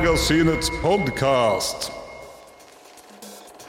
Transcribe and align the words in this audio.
Filmmagasinets 0.00 0.70
podkast. 0.80 1.90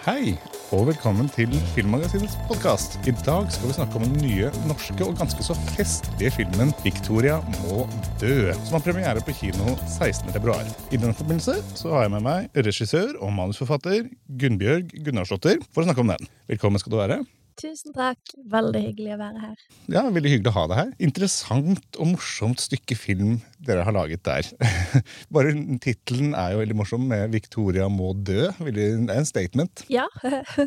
Hei, 0.06 0.38
og 0.72 0.86
velkommen 0.88 1.28
til 1.28 1.52
Filmmagasinets 1.74 2.38
podkast. 2.48 2.96
I 3.04 3.12
dag 3.26 3.50
skal 3.52 3.68
vi 3.68 3.76
snakke 3.76 4.00
om 4.00 4.06
den 4.06 4.24
nye 4.24 4.52
norske 4.64 5.04
og 5.04 5.18
ganske 5.20 5.44
så 5.44 5.58
festlige 5.74 6.32
filmen 6.38 6.72
'Victoria 6.86 7.42
må 7.58 7.84
dø', 8.24 8.56
som 8.64 8.78
har 8.78 8.86
premiere 8.86 9.26
på 9.28 9.36
kino 9.42 9.76
16.2. 10.00 10.56
I 10.96 11.02
den 11.04 11.14
forbindelse 11.20 11.58
så 11.76 11.92
har 11.98 12.08
jeg 12.08 12.16
med 12.16 12.24
meg 12.30 12.48
regissør 12.56 13.12
og 13.20 13.36
manusforfatter 13.36 14.08
Gunnbjørg 14.40 14.88
Gunnarsdottir 15.04 15.60
for 15.68 15.84
å 15.84 15.90
snakke 15.90 16.00
om 16.08 16.16
den. 16.16 16.32
Velkommen 16.48 16.80
skal 16.80 16.96
du 16.96 17.02
være. 17.04 17.20
Tusen 17.60 17.94
takk. 17.96 18.20
Veldig 18.52 18.82
hyggelig 18.84 19.16
å 19.16 19.20
være 19.20 19.42
her. 19.44 19.66
Ja, 19.92 20.04
Veldig 20.08 20.32
hyggelig 20.34 20.52
å 20.52 20.56
ha 20.56 20.64
deg 20.72 20.80
her. 20.80 20.94
Interessant 21.04 22.00
og 22.00 22.14
morsomt 22.14 22.64
stykke 22.64 22.98
film 22.98 23.36
dere 23.66 23.84
har 23.88 23.96
laget 23.96 24.24
der. 24.28 24.48
Bare 25.36 25.54
tittelen 25.84 26.36
er 26.38 26.56
jo 26.56 26.62
veldig 26.64 26.80
morsom, 26.80 27.06
med 27.12 27.34
'Victoria 27.34 27.90
må 27.92 28.14
dø'. 28.16 28.50
Det 28.72 28.88
er 28.88 29.18
en 29.18 29.28
statement. 29.28 29.86
Ja, 29.92 30.08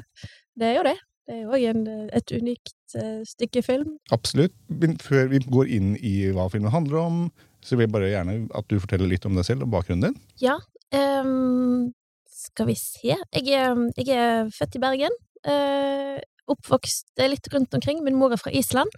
det 0.58 0.70
er 0.70 0.78
jo 0.78 0.86
det. 0.90 0.98
Det 1.24 1.38
er 1.38 1.42
jo 1.46 1.56
òg 1.56 1.88
et 2.12 2.32
unikt 2.36 2.96
uh, 3.00 3.24
stykke 3.24 3.62
film. 3.64 3.96
Absolutt. 4.12 4.52
Men 4.68 4.98
før 5.00 5.30
vi 5.32 5.40
går 5.40 5.72
inn 5.72 5.94
i 5.96 6.28
hva 6.36 6.50
filmen 6.52 6.74
handler 6.74 7.00
om, 7.00 7.20
så 7.64 7.78
vil 7.78 7.86
jeg 7.86 7.94
bare 7.94 8.12
gjerne 8.12 8.38
at 8.52 8.68
du 8.68 8.76
forteller 8.76 9.08
litt 9.08 9.24
om 9.24 9.36
deg 9.38 9.46
selv 9.48 9.64
og 9.64 9.72
bakgrunnen 9.72 10.10
din. 10.10 10.18
Ja, 10.42 10.58
um, 10.92 11.88
skal 12.28 12.68
vi 12.68 12.76
se. 12.76 13.16
Jeg 13.16 13.56
er, 13.56 13.80
jeg 13.96 14.12
er 14.12 14.52
født 14.52 14.76
i 14.76 14.82
Bergen. 14.84 15.16
Uh, 15.48 16.20
oppvokst 16.50 17.24
litt 17.24 17.50
rundt 17.52 17.76
omkring. 17.76 18.02
Min 18.04 18.18
mor 18.20 18.34
er 18.34 18.40
fra 18.40 18.52
Island, 18.54 18.92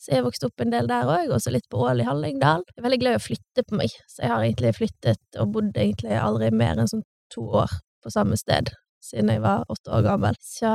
så 0.00 0.16
jeg 0.16 0.26
vokste 0.26 0.48
opp 0.48 0.62
en 0.64 0.74
del 0.74 0.90
der 0.90 1.08
òg, 1.10 1.32
og 1.32 1.42
så 1.42 1.52
litt 1.54 1.68
på 1.70 1.80
Ål 1.82 2.02
i 2.02 2.08
Hallingdal. 2.08 2.66
Jeg 2.68 2.80
er 2.82 2.86
veldig 2.88 3.00
glad 3.02 3.16
i 3.16 3.20
å 3.20 3.26
flytte 3.26 3.66
på 3.68 3.80
meg, 3.80 3.96
så 4.10 4.24
jeg 4.24 4.34
har 4.34 4.46
egentlig 4.46 4.76
flyttet 4.78 5.42
og 5.42 5.52
bodd 5.56 5.74
egentlig 5.76 6.18
aldri 6.18 6.52
mer 6.54 6.82
enn 6.82 6.90
sånn 6.90 7.06
to 7.32 7.46
år 7.62 7.80
på 8.02 8.10
samme 8.12 8.36
sted 8.38 8.72
siden 9.02 9.30
jeg 9.32 9.42
var 9.42 9.64
åtte 9.72 9.92
år 9.92 10.04
gammel. 10.06 10.36
Så 10.42 10.70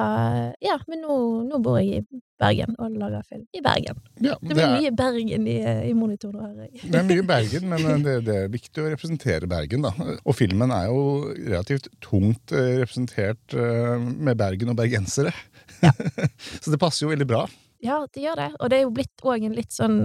ja, 0.64 0.78
men 0.90 1.04
nå, 1.04 1.18
nå 1.48 1.60
bor 1.64 1.78
jeg 1.80 2.02
i 2.02 2.22
Bergen 2.38 2.76
og 2.78 2.98
lager 3.00 3.24
film 3.26 3.46
i 3.56 3.62
Bergen. 3.66 4.02
Ja, 4.22 4.36
Det 4.42 4.54
blir 4.54 4.74
mye 4.76 4.92
Bergen 4.94 5.48
i, 5.50 5.58
i 5.90 5.94
monitoren, 5.98 6.44
hører 6.44 6.68
jeg. 6.68 6.84
Det 6.92 7.00
er 7.00 7.08
mye 7.08 7.26
Bergen, 7.28 7.70
men 7.72 8.04
det, 8.06 8.18
det, 8.28 8.40
er 8.44 8.52
viktig 8.54 8.84
å 8.84 8.92
representere 8.92 9.50
Bergen. 9.50 9.88
da. 9.88 9.94
Og 10.20 10.38
filmen 10.38 10.74
er 10.76 10.90
jo 10.92 11.00
relativt 11.38 11.90
tungt 12.04 12.54
eh, 12.54 12.76
representert 12.84 13.58
eh, 13.58 13.96
med 13.98 14.38
Bergen 14.40 14.74
og 14.74 14.80
bergensere. 14.80 15.34
Ja. 15.84 15.94
Så 16.62 16.74
det 16.74 16.80
passer 16.82 17.06
jo 17.06 17.12
veldig 17.14 17.28
bra. 17.30 17.46
Ja, 17.84 18.02
det 18.14 18.24
gjør 18.24 18.40
det. 18.40 18.50
Og 18.58 18.72
det 18.72 18.80
er 18.80 18.86
jo 18.88 18.94
blitt 18.96 19.24
òg 19.26 19.46
en 19.46 19.58
litt 19.58 19.76
sånn 19.76 19.98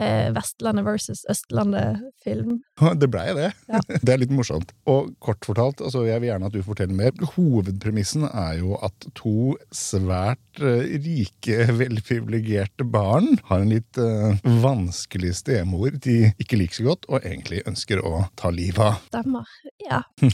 eh, 0.00 0.30
Vestlandet 0.34 0.84
versus 0.86 1.24
Østlandet-film. 1.30 2.60
Det 3.00 3.08
blei 3.10 3.28
det. 3.36 3.50
Ja. 3.70 3.80
Det 4.00 4.14
er 4.14 4.22
litt 4.22 4.32
morsomt. 4.34 4.72
Og 4.90 5.12
kort 5.22 5.44
fortalt, 5.46 5.82
altså 5.84 6.04
jeg 6.06 6.22
vil 6.22 6.30
gjerne 6.30 6.48
at 6.48 6.56
du 6.56 6.62
forteller 6.64 6.96
mer. 6.96 7.12
Hovedpremissen 7.34 8.26
er 8.28 8.60
jo 8.60 8.76
at 8.84 9.08
to 9.18 9.54
svært 9.74 10.62
eh, 10.62 10.96
rike, 11.04 11.66
velprivilegerte 11.80 12.86
barn 12.88 13.36
har 13.50 13.64
en 13.64 13.74
litt 13.74 14.00
eh, 14.00 14.40
vanskelig 14.64 15.34
stemor 15.42 15.96
de 16.00 16.32
ikke 16.40 16.60
liker 16.60 16.80
så 16.80 16.88
godt, 16.90 17.08
og 17.10 17.26
egentlig 17.26 17.62
ønsker 17.68 18.02
å 18.04 18.24
ta 18.40 18.52
livet 18.54 18.82
av. 18.90 19.00
Stemmer. 19.10 19.54
Ja. 19.84 20.02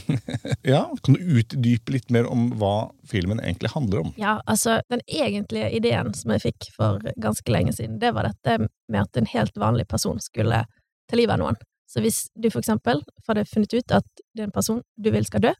ja, 0.73 0.83
Kan 1.03 1.17
du 1.17 1.37
utdype 1.39 1.95
litt 1.95 2.11
mer 2.13 2.29
om 2.29 2.49
hva 2.59 2.91
filmen 3.07 3.39
egentlig 3.43 3.71
handler 3.73 4.05
om? 4.05 4.13
Ja, 4.19 4.37
altså, 4.45 4.79
den 4.91 5.03
egentlige 5.07 5.69
ideen 5.75 6.13
som 6.17 6.33
jeg 6.35 6.45
fikk 6.49 6.69
for 6.75 7.03
ganske 7.21 7.51
lenge 7.51 7.75
siden, 7.75 7.99
det 8.01 8.13
var 8.15 8.29
dette 8.29 8.67
med 8.91 9.03
at 9.03 9.19
en 9.19 9.29
helt 9.31 9.56
vanlig 9.61 9.87
person 9.89 10.19
skulle 10.23 10.63
ta 11.07 11.19
livet 11.19 11.37
av 11.37 11.43
noen. 11.43 11.59
Så 11.87 12.03
hvis 12.03 12.25
du 12.35 12.49
for 12.51 12.59
eksempel 12.59 13.01
hadde 13.27 13.45
funnet 13.47 13.73
ut 13.73 13.93
at 13.95 14.07
det 14.35 14.43
er 14.43 14.49
en 14.49 14.55
person 14.55 14.81
du 14.95 15.11
vil 15.13 15.25
skal 15.27 15.45
dø, 15.45 15.53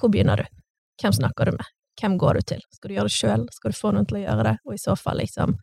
hvor 0.00 0.12
begynner 0.12 0.40
du? 0.40 0.46
Hvem 1.02 1.12
snakker 1.12 1.50
du 1.50 1.58
med? 1.58 1.72
Hvem 2.00 2.16
går 2.18 2.38
du 2.38 2.46
til? 2.54 2.62
Skal 2.74 2.90
du 2.90 2.96
gjøre 2.96 3.10
det 3.10 3.16
sjøl? 3.16 3.44
Skal 3.52 3.74
du 3.74 3.78
få 3.78 3.92
noen 3.94 4.08
til 4.08 4.20
å 4.20 4.24
gjøre 4.24 4.46
det? 4.48 4.54
Og 4.66 4.74
i 4.74 4.80
så 4.80 4.96
fall, 4.98 5.20
liksom, 5.22 5.54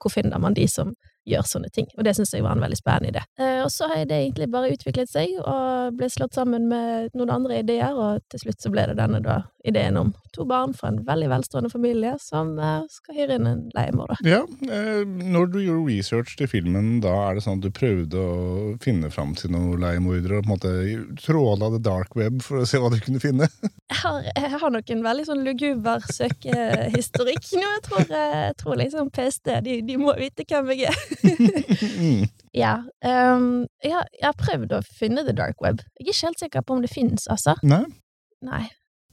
hvor 0.00 0.12
finner 0.12 0.42
man 0.42 0.54
de 0.54 0.66
som 0.70 0.92
gjør 1.28 1.46
sånne 1.46 1.70
ting? 1.74 1.88
Og 1.96 2.06
det 2.06 2.14
syns 2.16 2.32
jeg 2.34 2.44
var 2.44 2.56
en 2.56 2.64
veldig 2.64 2.78
spennende 2.78 3.12
idé. 3.12 3.24
Eh, 3.40 3.60
og 3.64 3.70
så 3.72 3.88
har 3.90 4.04
det 4.08 4.18
egentlig 4.18 4.50
bare 4.52 4.72
utviklet 4.74 5.10
seg, 5.10 5.36
og 5.40 5.96
ble 5.98 6.08
slått 6.12 6.36
sammen 6.38 6.68
med 6.70 7.14
noen 7.16 7.34
andre 7.34 7.60
ideer, 7.64 7.96
og 7.96 8.24
til 8.32 8.44
slutt 8.44 8.62
så 8.62 8.72
ble 8.72 8.86
det 8.90 8.98
denne 9.00 9.22
da, 9.24 9.42
ideen 9.66 9.98
om 10.00 10.12
to 10.34 10.46
barn 10.48 10.72
fra 10.76 10.92
en 10.92 11.02
veldig 11.04 11.28
velstående 11.32 11.72
familie 11.72 12.14
som 12.22 12.54
eh, 12.58 12.86
skal 12.92 13.18
hyre 13.18 13.38
inn 13.38 13.50
en 13.50 13.66
leiemorder. 13.76 14.22
Ja, 14.26 14.42
eh, 14.70 15.02
når 15.04 15.52
du 15.52 15.60
gjorde 15.62 15.90
research 15.90 16.36
til 16.40 16.50
filmen, 16.50 16.98
da 17.04 17.14
er 17.26 17.36
det 17.36 17.44
sånn 17.46 17.60
at 17.60 17.66
du 17.66 17.74
prøvde 17.74 18.20
å 18.20 18.78
finne 18.82 19.12
fram 19.12 19.34
til 19.38 19.54
noen 19.54 19.80
leiemordere, 19.82 20.40
og 20.40 20.46
på 20.46 20.50
en 20.50 20.54
måte 20.56 21.20
tråla 21.20 21.72
the 21.74 21.82
dark 21.82 22.16
web 22.18 22.40
for 22.44 22.62
å 22.62 22.68
se 22.68 22.80
hva 22.80 22.92
du 22.92 23.00
kunne 23.02 23.22
finne? 23.22 23.50
Jeg 23.90 23.98
har, 24.04 24.26
jeg 24.36 24.58
har 24.62 24.70
nok 24.70 24.90
en 24.94 25.00
veldig 25.02 25.24
sånn 25.26 25.40
luguber 25.42 26.04
søkehistorikk 26.14 27.48
nå. 27.58 27.70
Jeg 27.74 27.82
tror, 27.88 28.04
jeg 28.14 28.56
tror 28.60 28.78
liksom 28.78 29.08
PST, 29.16 29.50
de, 29.66 29.80
de 29.86 29.96
må 29.98 30.14
vite 30.20 30.46
hvem 30.46 30.70
jeg 30.76 30.92
er. 30.92 32.28
Ja. 32.50 32.80
Um, 33.06 33.68
jeg, 33.78 33.92
har, 33.94 34.08
jeg 34.18 34.26
har 34.26 34.34
prøvd 34.38 34.72
å 34.74 34.80
finne 34.82 35.22
the 35.22 35.34
dark 35.36 35.60
web. 35.62 35.84
Jeg 35.98 36.08
er 36.08 36.10
ikke 36.10 36.26
helt 36.26 36.42
sikker 36.42 36.64
på 36.66 36.74
om 36.74 36.80
det 36.82 36.90
finnes, 36.90 37.28
altså. 37.30 37.54
Nei. 37.62 37.84
Nei. 38.42 38.64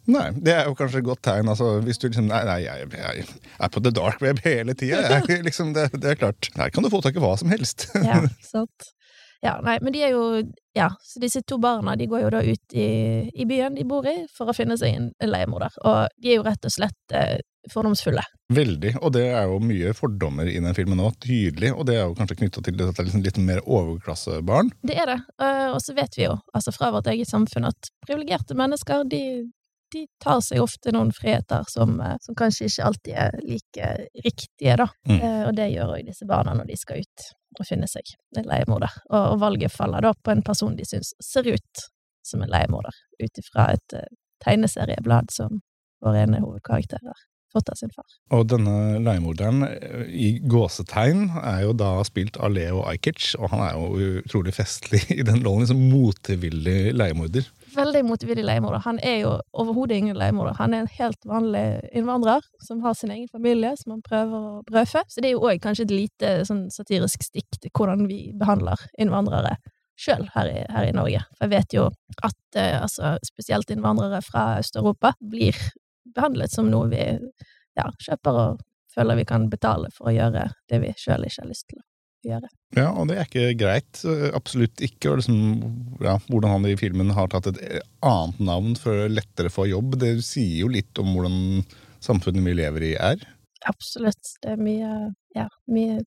Nei, 0.07 0.29
Det 0.39 0.53
er 0.55 0.69
jo 0.69 0.75
kanskje 0.79 1.01
et 1.01 1.05
godt 1.05 1.21
tegn. 1.27 1.49
altså 1.51 1.81
Hvis 1.83 1.99
du 1.99 2.07
liksom 2.07 2.29
Nei, 2.29 2.39
nei 2.47 2.61
jeg, 2.63 2.87
jeg 2.95 3.25
er 3.59 3.71
på 3.73 3.81
the 3.83 3.91
dark 3.91 4.21
web 4.23 4.39
hele 4.45 4.73
tida. 4.79 5.19
Liksom, 5.47 5.73
det, 5.75 5.89
det 5.99 6.13
er 6.13 6.21
klart. 6.21 6.47
Her 6.55 6.71
kan 6.71 6.85
du 6.85 6.89
få 6.93 7.01
tak 7.03 7.19
i 7.19 7.23
hva 7.23 7.33
som 7.39 7.51
helst. 7.51 7.89
Ja, 8.05 8.21
sant. 8.45 8.93
Ja, 9.43 9.57
nei, 9.61 9.77
men 9.81 9.93
de 9.93 10.01
er 10.07 10.15
jo 10.15 10.23
Ja, 10.77 10.91
så 11.01 11.21
disse 11.21 11.41
to 11.45 11.57
barna 11.61 11.95
de 11.97 12.05
går 12.09 12.27
jo 12.27 12.31
da 12.33 12.41
ut 12.45 12.73
i, 12.77 12.89
i 13.33 13.45
byen 13.49 13.77
de 13.77 13.85
bor 13.87 14.05
i, 14.05 14.19
for 14.33 14.49
å 14.49 14.53
finne 14.53 14.77
seg 14.77 14.93
en, 14.93 15.07
en 15.17 15.31
leiemorder. 15.31 15.73
Og 15.89 16.19
de 16.21 16.33
er 16.33 16.37
jo 16.37 16.45
rett 16.45 16.67
og 16.69 16.73
slett 16.73 17.15
eh, 17.17 17.39
fordomsfulle. 17.73 18.23
Veldig. 18.53 18.93
Og 19.01 19.11
det 19.15 19.25
er 19.27 19.49
jo 19.49 19.59
mye 19.63 19.91
fordommer 19.97 20.47
i 20.47 20.59
den 20.59 20.75
filmen 20.77 21.01
òg. 21.03 21.17
Tydelig. 21.23 21.73
Og 21.75 21.87
det 21.89 21.97
er 21.97 22.05
jo 22.05 22.15
kanskje 22.17 22.39
knytta 22.41 22.63
til 22.63 22.77
at 22.79 22.93
det 22.93 23.01
er 23.03 23.09
liksom 23.09 23.25
litt 23.25 23.39
mer 23.43 23.61
overklassebarn. 23.65 24.71
Det 24.87 24.97
er 25.01 25.11
det. 25.11 25.19
Uh, 25.41 25.73
og 25.73 25.81
så 25.83 25.95
vet 25.97 26.17
vi 26.17 26.27
jo, 26.27 26.37
altså 26.55 26.73
fra 26.75 26.91
vårt 26.95 27.09
eget 27.11 27.29
samfunn, 27.29 27.67
at 27.67 27.91
privilegerte 28.05 28.57
mennesker, 28.57 29.03
de, 29.11 29.23
de 29.95 30.05
tar 30.23 30.39
seg 30.45 30.63
ofte 30.63 30.93
noen 30.95 31.11
friheter 31.15 31.67
som, 31.71 31.97
uh, 31.99 32.15
som, 32.23 32.37
kanskje 32.39 32.69
ikke 32.69 32.87
alltid 32.91 33.19
er 33.25 33.41
like 33.43 33.91
riktige, 34.23 34.77
da. 34.85 34.87
Mm. 35.09 35.19
Uh, 35.19 35.43
og 35.49 35.57
det 35.59 35.71
gjør 35.73 35.97
òg 35.97 36.07
disse 36.07 36.29
barna 36.29 36.55
når 36.55 36.71
de 36.71 36.79
skal 36.79 37.03
ut 37.03 37.27
og 37.59 37.67
finne 37.69 37.89
seg 37.89 38.15
en 38.37 38.47
leiemorder. 38.49 38.93
Og, 39.09 39.37
valget 39.41 39.73
faller 39.73 40.05
da 40.05 40.13
på 40.13 40.33
en 40.33 40.43
person 40.45 40.77
de 40.77 40.85
syns 40.87 41.13
ser 41.23 41.47
ut 41.49 41.87
som 42.27 42.43
en 42.43 42.51
leiemorder, 42.51 42.95
ut 43.23 43.41
ifra 43.41 43.71
et 43.77 43.97
tegneserieblad 44.43 45.31
som 45.33 45.61
våre 46.03 46.25
ene 46.25 46.43
hovedkarakterer 46.43 47.25
fått 47.53 47.69
av 47.71 47.79
sin 47.79 47.91
far. 47.93 48.05
Og 48.35 48.47
denne 48.51 48.99
leiemorderen 49.03 49.63
i 50.07 50.37
gåsetegn 50.49 51.27
er 51.41 51.63
jo 51.65 51.75
da 51.77 51.91
spilt 52.07 52.39
av 52.41 52.53
Leo 52.55 52.83
Ajkic, 52.89 53.33
og 53.39 53.51
han 53.53 53.63
er 53.65 53.77
jo 53.77 54.09
utrolig 54.23 54.55
festlig 54.57 55.03
i 55.15 55.23
den 55.23 55.43
rollen. 55.45 55.65
Liksom 55.65 55.85
motvillig 55.91 56.93
leiemorder. 56.97 57.47
Veldig 57.77 58.03
motvillig 58.07 58.45
leiemorder. 58.47 58.81
Han 58.87 58.99
er 59.05 59.21
jo 59.21 59.31
overhodet 59.53 59.99
ingen 60.01 60.17
leiemorder. 60.17 60.57
Han 60.59 60.73
er 60.73 60.85
en 60.85 60.93
helt 60.97 61.27
vanlig 61.29 61.65
innvandrer 61.95 62.45
som 62.63 62.81
har 62.85 62.97
sin 62.97 63.13
egen 63.13 63.29
familie 63.31 63.75
som 63.79 63.95
han 63.95 64.03
prøver 64.05 64.51
å 64.51 64.61
brødfø. 64.67 65.03
Så 65.07 65.23
det 65.23 65.31
er 65.31 65.37
jo 65.37 65.47
òg 65.47 65.61
kanskje 65.63 65.87
et 65.87 65.95
lite 65.95 66.35
sånn 66.47 66.67
satirisk 66.73 67.25
stikk 67.27 67.59
til 67.61 67.73
hvordan 67.77 68.07
vi 68.09 68.21
behandler 68.37 68.81
innvandrere 68.99 69.57
sjøl 69.97 70.27
her, 70.35 70.51
her, 70.69 70.85
i 70.85 70.93
Norge. 70.95 71.23
For 71.37 71.47
jeg 71.47 71.53
vet 71.55 71.75
jo 71.75 71.87
at 72.25 72.57
eh, 72.59 72.77
altså, 72.77 73.15
spesielt 73.25 73.71
innvandrere 73.73 74.21
fra 74.25 74.59
Øst-Europa 74.61 75.15
blir 75.21 75.57
behandlet 76.15 76.53
som 76.53 76.69
noe 76.71 76.89
vi 76.91 77.03
ja, 77.77 77.89
kjøper 78.05 78.41
og 78.43 78.63
føler 78.93 79.19
vi 79.19 79.27
kan 79.29 79.49
betale 79.51 79.91
for 79.93 80.09
å 80.09 80.15
gjøre 80.15 80.47
det 80.71 80.81
vi 80.83 80.93
sjøl 80.97 81.27
ikke 81.27 81.43
har 81.43 81.51
lyst 81.51 81.67
til 81.69 81.79
å 81.79 81.85
gjøre. 82.31 82.49
Ja, 82.75 82.87
og 82.91 83.09
det 83.09 83.17
er 83.17 83.27
ikke 83.29 83.57
greit. 83.59 84.01
Absolutt 84.35 84.81
ikke. 84.83 85.11
Og 85.11 85.21
liksom, 85.21 85.37
ja, 86.03 86.17
hvordan 86.27 86.55
han 86.57 86.69
i 86.69 86.77
filmen 86.79 87.13
har 87.15 87.29
tatt 87.31 87.51
et 87.51 87.61
annet 88.05 88.41
navn 88.49 88.75
for 88.79 89.07
lettere 89.11 89.53
få 89.53 89.67
jobb, 89.69 89.99
det 90.01 90.17
sier 90.25 90.63
jo 90.63 90.71
litt 90.73 90.99
om 91.01 91.13
hvordan 91.15 91.63
samfunnet 92.03 92.45
vi 92.45 92.57
lever 92.57 92.89
i, 92.89 92.93
er. 92.97 93.23
Absolutt. 93.69 94.35
Det 94.43 94.55
er 94.55 94.61
mye, 94.61 94.91
ja, 95.37 95.47
mye 95.71 96.01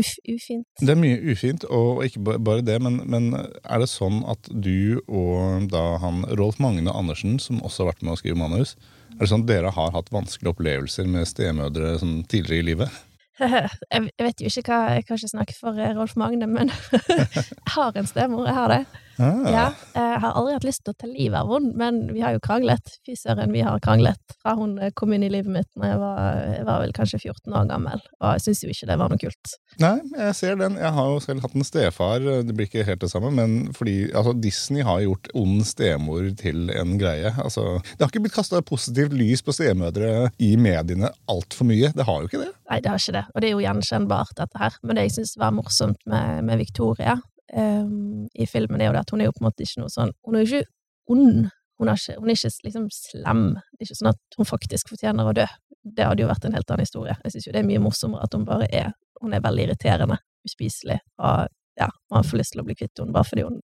uf, 0.00 0.10
ufint. 0.28 0.66
Det 0.80 0.92
er 0.92 1.00
mye 1.00 1.20
ufint, 1.32 1.64
og 1.70 2.04
ikke 2.06 2.36
bare 2.36 2.64
det, 2.66 2.76
men, 2.82 3.00
men, 3.10 3.30
er 3.34 3.82
det 3.82 3.90
sånn 3.92 4.22
at 4.30 4.50
du 4.50 5.00
og 5.06 5.70
da 5.72 5.84
han 6.02 6.24
Rolf 6.38 6.60
Magne 6.62 6.92
Andersen, 6.92 7.38
som 7.42 7.62
også 7.62 7.84
har 7.84 7.94
vært 7.94 8.04
med 8.04 8.16
å 8.16 8.20
skrive 8.20 8.38
manus, 8.40 8.76
er 9.14 9.22
det 9.22 9.30
sånn 9.30 9.46
at 9.46 9.50
dere 9.50 9.74
har 9.74 9.92
hatt 9.94 10.12
vanskelige 10.14 10.54
opplevelser 10.54 11.08
med 11.10 11.28
stemødre 11.30 11.96
sånn, 12.02 12.22
tidligere 12.30 12.64
i 12.64 12.68
livet? 12.72 13.02
jeg 13.42 14.02
vet 14.22 14.42
jo 14.42 14.50
ikke 14.50 14.62
hva 14.68 14.94
Jeg 14.94 15.06
kan 15.08 15.18
ikke 15.18 15.30
snakke 15.32 15.56
for 15.58 15.78
Rolf 15.98 16.14
Magne, 16.20 16.46
men 16.50 16.70
jeg 17.08 17.46
har 17.74 17.96
en 17.98 18.10
stemor. 18.10 18.46
Jeg 18.46 18.58
har 18.58 18.70
det. 18.70 18.82
Ah. 19.18 19.44
Ja, 19.46 19.64
jeg 19.94 20.20
har 20.22 20.34
aldri 20.34 20.56
hatt 20.56 20.66
lyst 20.66 20.82
til 20.86 20.94
å 20.94 20.98
ta 20.98 21.08
livet 21.08 21.36
av 21.38 21.50
henne, 21.52 21.72
men 21.78 22.00
vi 22.14 22.22
har 22.24 22.34
jo 22.34 22.42
kranglet. 22.42 22.96
Fy 23.06 23.16
søren, 23.18 23.52
vi 23.54 23.62
har 23.64 23.82
kranglet 23.84 24.36
fra 24.40 24.56
hun 24.58 24.76
eh, 24.82 24.92
kom 24.96 25.14
inn 25.14 25.24
i 25.26 25.30
livet 25.32 25.52
mitt 25.54 25.70
når 25.78 25.90
jeg 25.90 26.00
var, 26.00 26.40
jeg 26.50 26.66
var 26.68 26.82
vel 26.82 26.94
kanskje 26.96 27.20
14 27.20 27.58
år 27.60 27.68
gammel, 27.70 28.02
og 28.20 28.34
jeg 28.34 28.44
syns 28.46 28.64
jo 28.64 28.72
ikke 28.72 28.88
det 28.90 28.98
var 29.00 29.12
noe 29.12 29.22
kult. 29.22 29.54
Nei, 29.82 29.94
jeg 30.14 30.38
ser 30.38 30.58
den. 30.60 30.78
Jeg 30.78 30.94
har 30.96 31.10
jo 31.10 31.20
selv 31.22 31.44
hatt 31.44 31.56
en 31.58 31.66
stefar. 31.66 32.22
Det 32.46 32.54
blir 32.54 32.68
ikke 32.68 32.86
helt 32.86 33.02
det 33.02 33.10
samme, 33.10 33.32
men 33.34 33.56
fordi 33.74 33.96
altså, 34.12 34.34
Disney 34.38 34.86
har 34.86 35.02
gjort 35.02 35.30
ond 35.38 35.64
stemor 35.66 36.28
til 36.38 36.70
en 36.74 36.96
greie. 37.00 37.34
Altså, 37.42 37.80
det 37.94 38.04
har 38.04 38.12
ikke 38.12 38.24
blitt 38.26 38.36
kasta 38.36 38.62
positivt 38.66 39.14
lys 39.16 39.42
på 39.44 39.54
stemødre 39.54 40.30
i 40.42 40.54
mediene 40.60 41.10
altfor 41.30 41.68
mye. 41.70 41.90
Det 41.94 42.06
har 42.06 42.22
jo 42.22 42.30
ikke 42.30 42.44
det. 42.44 42.50
Nei, 42.70 42.80
det 42.82 42.90
har 42.90 43.02
ikke 43.02 43.18
det, 43.18 43.26
og 43.30 43.42
det 43.42 43.48
er 43.48 43.54
jo 43.54 43.64
gjenkjennbart, 43.66 44.34
dette 44.38 44.62
her. 44.62 44.78
Men 44.82 44.98
det 44.98 45.08
jeg 45.08 45.16
syns 45.18 45.36
var 45.42 45.54
morsomt 45.54 46.00
med, 46.10 46.44
med 46.46 46.62
Victoria 46.62 47.18
um, 47.52 48.24
i 48.34 48.46
filmen, 48.48 48.80
er 48.80 48.90
jo 48.90 48.96
det 48.96 49.04
at 49.04 49.12
hun 49.14 49.22
er 49.22 49.28
jo 49.28 49.34
på 49.36 49.42
en 49.42 49.48
måte 49.48 49.66
ikke 49.66 49.82
noe 49.82 49.92
sånn 49.92 50.12
Hun 50.24 50.36
er 50.36 50.44
jo 50.44 50.50
ikke 50.50 51.14
ond. 51.14 51.50
Hun 51.80 51.90
er 51.90 51.98
ikke, 51.98 52.16
hun 52.20 52.30
er 52.30 52.38
ikke 52.38 52.52
liksom 52.68 52.88
slem. 52.94 53.44
Det 53.72 53.82
er 53.82 53.88
ikke 53.88 53.98
sånn 54.00 54.12
at 54.12 54.38
hun 54.38 54.48
faktisk 54.48 54.92
fortjener 54.92 55.30
å 55.30 55.34
dø. 55.36 55.46
Det 55.84 56.06
hadde 56.06 56.24
jo 56.24 56.30
vært 56.30 56.46
en 56.48 56.56
helt 56.56 56.70
annen 56.70 56.86
historie. 56.86 57.16
Jeg 57.24 57.34
syns 57.34 57.48
jo 57.48 57.54
det 57.56 57.60
er 57.60 57.68
mye 57.68 57.82
morsommere 57.82 58.28
at 58.28 58.36
hun 58.36 58.46
bare 58.48 58.68
er 58.72 58.92
Hun 59.22 59.32
er 59.32 59.40
veldig 59.40 59.62
irriterende, 59.62 60.16
uspiselig, 60.44 60.98
og 61.22 61.46
ja, 61.80 61.86
man 62.12 62.26
får 62.26 62.40
lyst 62.40 62.52
til 62.52 62.60
å 62.60 62.64
bli 62.66 62.74
kvitt 62.76 63.00
henne 63.00 63.14
bare 63.14 63.24
fordi 63.24 63.44
hun 63.46 63.60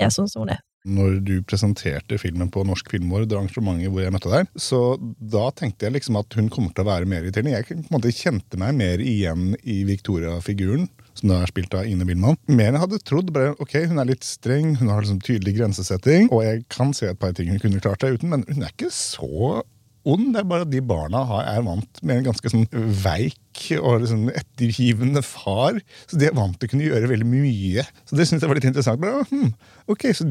er 0.00 0.10
sånn 0.10 0.26
som 0.30 0.42
hun 0.42 0.54
er. 0.56 0.62
Når 0.82 1.20
du 1.22 1.34
presenterte 1.46 2.16
filmen 2.18 2.48
på 2.50 2.64
Norsk 2.66 2.88
Filmår, 2.90 3.28
det 3.30 3.36
arrangementet 3.38 3.92
hvor 3.92 4.02
jeg 4.02 4.14
møtte 4.14 4.32
deg, 4.32 4.48
så 4.58 4.80
da 4.98 5.44
tenkte 5.54 5.86
jeg 5.86 5.94
liksom 5.94 6.18
at 6.18 6.34
hun 6.34 6.50
kommer 6.50 6.74
til 6.74 6.82
å 6.82 6.88
være 6.88 7.06
mer 7.06 7.22
irriterende. 7.22 7.54
Jeg 7.54 7.68
på 7.68 7.76
en 7.76 7.94
måte 7.94 8.14
kjente 8.16 8.58
meg 8.58 8.74
mer 8.80 9.04
igjen 9.04 9.52
i 9.62 9.82
Victoria-figuren, 9.86 10.88
som 11.18 11.32
da 11.32 11.42
er 11.42 11.50
spilt 11.52 11.74
av 11.78 11.88
Ine 11.88 12.06
Billmann. 12.08 12.38
Mer 12.48 12.70
enn 12.70 12.78
jeg 12.78 12.84
hadde 12.86 13.02
trodd. 13.04 13.32
bare, 13.34 13.54
ok, 13.62 13.76
Hun 13.90 13.98
er 13.98 14.10
litt 14.12 14.24
streng, 14.24 14.76
hun 14.80 14.88
har 14.88 15.02
liksom 15.02 15.20
tydelig 15.24 15.56
grensesetting, 15.58 16.30
og 16.32 16.44
jeg 16.46 16.64
kan 16.72 16.92
se 16.96 17.10
et 17.10 17.18
par 17.18 17.32
ting 17.36 17.50
hun 17.52 17.60
kunne 17.62 17.80
klart 17.82 18.00
seg 18.04 18.18
uten, 18.18 18.32
men 18.32 18.44
hun 18.48 18.62
er 18.62 18.72
ikke 18.74 18.92
så 18.94 19.62
ond. 20.04 20.32
Det 20.34 20.40
er 20.40 20.48
bare 20.50 20.66
at 20.66 20.72
de 20.72 20.80
barna 20.82 21.22
er 21.44 21.62
vant 21.62 22.00
med 22.02 22.18
en 22.18 22.26
ganske 22.30 22.50
sånn 22.50 22.64
veik 23.04 23.38
og 23.78 24.02
liksom 24.02 24.24
ettergivende 24.32 25.22
far. 25.22 25.78
Så 26.10 26.18
de 26.18 26.26
er 26.26 26.34
vant 26.36 26.56
til 26.58 26.66
å 26.66 26.72
kunne 26.72 26.88
gjøre 26.88 27.10
veldig 27.10 27.28
mye. 27.28 27.84
Så 28.08 28.18
det 28.18 28.26
synes 28.28 28.42
jeg 28.42 28.50
var 28.50 28.58
litt 28.58 28.66
interessant. 28.66 29.02
Bare, 29.02 29.22
hm, 29.30 29.52
ok, 29.92 30.08
Så 30.16 30.26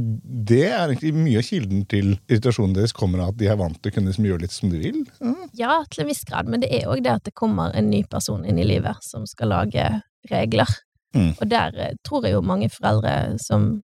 det 0.52 0.66
er 0.68 0.90
egentlig 0.90 1.14
mye 1.16 1.40
av 1.40 1.48
kilden 1.48 1.86
til 1.88 2.18
irritasjonen 2.28 2.76
deres 2.76 2.96
kommer 2.98 3.24
av 3.24 3.32
at 3.32 3.40
de 3.40 3.48
er 3.48 3.60
vant 3.62 3.78
til 3.80 3.92
å 3.92 3.96
kunne 3.96 4.12
liksom 4.12 4.28
gjøre 4.28 4.44
litt 4.44 4.56
som 4.56 4.74
de 4.74 4.82
vil? 4.82 5.02
Ja. 5.22 5.36
Ja, 5.62 5.74
til 5.92 6.04
en 6.04 6.12
viss 6.12 6.26
grad, 6.28 6.50
men 6.52 6.64
det 6.64 6.72
er 6.74 6.90
òg 6.92 7.04
det 7.06 7.14
at 7.14 7.28
det 7.28 7.36
kommer 7.38 7.72
en 7.76 7.90
ny 7.92 8.04
person 8.10 8.44
inn 8.48 8.60
i 8.60 8.68
livet 8.68 9.00
som 9.06 9.28
skal 9.30 9.54
lage 9.54 9.88
regler. 10.30 10.70
Mm. 11.16 11.34
Og 11.40 11.48
der 11.50 11.78
eh, 11.78 11.96
tror 12.08 12.26
jeg 12.26 12.36
jo 12.36 12.44
mange 12.46 12.70
foreldre 12.72 13.38
som, 13.42 13.82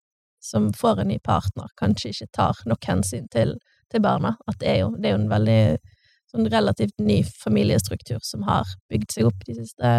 som 0.43 0.71
får 0.75 1.03
en 1.03 1.11
ny 1.13 1.19
partner, 1.23 1.69
kanskje 1.79 2.13
ikke 2.13 2.31
tar 2.35 2.63
nok 2.69 2.89
hensyn 2.89 3.27
til, 3.31 3.55
til 3.91 4.03
barna. 4.03 4.35
At 4.47 4.59
det 4.61 4.69
er 4.69 4.79
jo, 4.83 4.93
det 4.97 5.09
er 5.09 5.15
jo 5.15 5.21
en 5.21 5.31
veldig 5.31 5.61
sånn 6.33 6.49
relativt 6.49 6.97
ny 6.99 7.21
familiestruktur 7.43 8.19
som 8.25 8.43
har 8.47 8.67
bygd 8.89 9.13
seg 9.13 9.29
opp 9.29 9.45
de 9.47 9.59
siste 9.59 9.93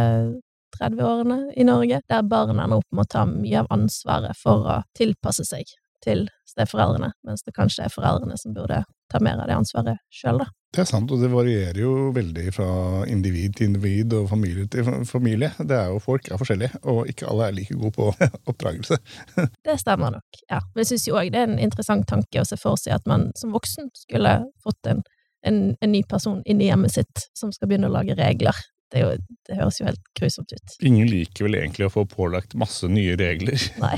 30 0.75 1.07
årene 1.07 1.39
i 1.55 1.65
Norge, 1.67 2.01
der 2.11 2.27
barna 2.27 2.67
nå 2.67 2.81
må 2.91 3.05
ta 3.07 3.23
mye 3.29 3.63
av 3.63 3.71
ansvaret 3.75 4.35
for 4.39 4.67
å 4.67 4.81
tilpasse 4.99 5.47
seg 5.47 5.71
til 6.05 6.27
steforeldrene, 6.51 7.13
mens 7.25 7.47
det 7.47 7.55
kanskje 7.57 7.87
er 7.87 7.95
foreldrene 7.95 8.37
som 8.41 8.55
burde 8.57 8.83
ta 9.11 9.21
mer 9.23 9.41
av 9.41 9.49
det 9.49 9.57
ansvaret 9.57 10.03
sjøl, 10.13 10.43
da. 10.43 10.51
Det 10.75 10.83
er 10.83 10.89
sant, 10.89 11.11
og 11.15 11.21
det 11.23 11.29
varierer 11.31 11.77
jo 11.79 11.91
veldig 12.15 12.49
fra 12.57 12.69
individ 13.07 13.53
til 13.55 13.69
individ 13.69 14.15
og 14.19 14.27
familie 14.33 14.67
til 14.67 14.89
familie. 15.07 15.53
Det 15.61 15.77
er 15.77 15.93
jo 15.93 16.01
Folk 16.03 16.27
er 16.27 16.41
forskjellige, 16.41 16.81
og 16.91 17.07
ikke 17.09 17.29
alle 17.31 17.47
er 17.47 17.55
like 17.55 17.77
gode 17.79 17.95
på 17.95 18.09
oppdragelse. 18.51 18.99
Det 19.67 19.77
stemmer 19.79 20.17
nok, 20.17 20.41
ja. 20.51 20.59
Men 20.75 20.83
jeg 20.83 20.91
syns 20.91 21.07
òg 21.15 21.31
det 21.31 21.45
er 21.45 21.53
en 21.53 21.63
interessant 21.63 22.09
tanke 22.11 22.43
å 22.43 22.49
se 22.49 22.59
for 22.59 22.81
seg 22.81 22.97
at 22.99 23.07
man 23.07 23.29
som 23.39 23.55
voksen 23.55 23.93
skulle 23.95 24.35
fått 24.67 24.91
en, 24.91 25.05
en, 25.47 25.61
en 25.79 25.93
ny 25.95 26.03
person 26.11 26.43
inn 26.43 26.61
i 26.61 26.73
hjemmet 26.73 26.97
sitt 26.97 27.29
som 27.39 27.55
skal 27.55 27.71
begynne 27.71 27.93
å 27.93 27.95
lage 27.95 28.19
regler. 28.19 28.59
Det, 28.93 29.01
jo, 29.01 29.11
det 29.49 29.57
høres 29.59 29.81
jo 29.81 29.87
helt 29.89 30.11
grusomt 30.15 30.53
ut. 30.55 30.75
Ingen 30.87 31.09
liker 31.11 31.47
vel 31.47 31.57
egentlig 31.59 31.89
å 31.89 31.93
få 31.93 32.05
pålagt 32.09 32.55
masse 32.59 32.87
nye 32.91 33.17
regler. 33.19 33.59
Nei. 33.85 33.97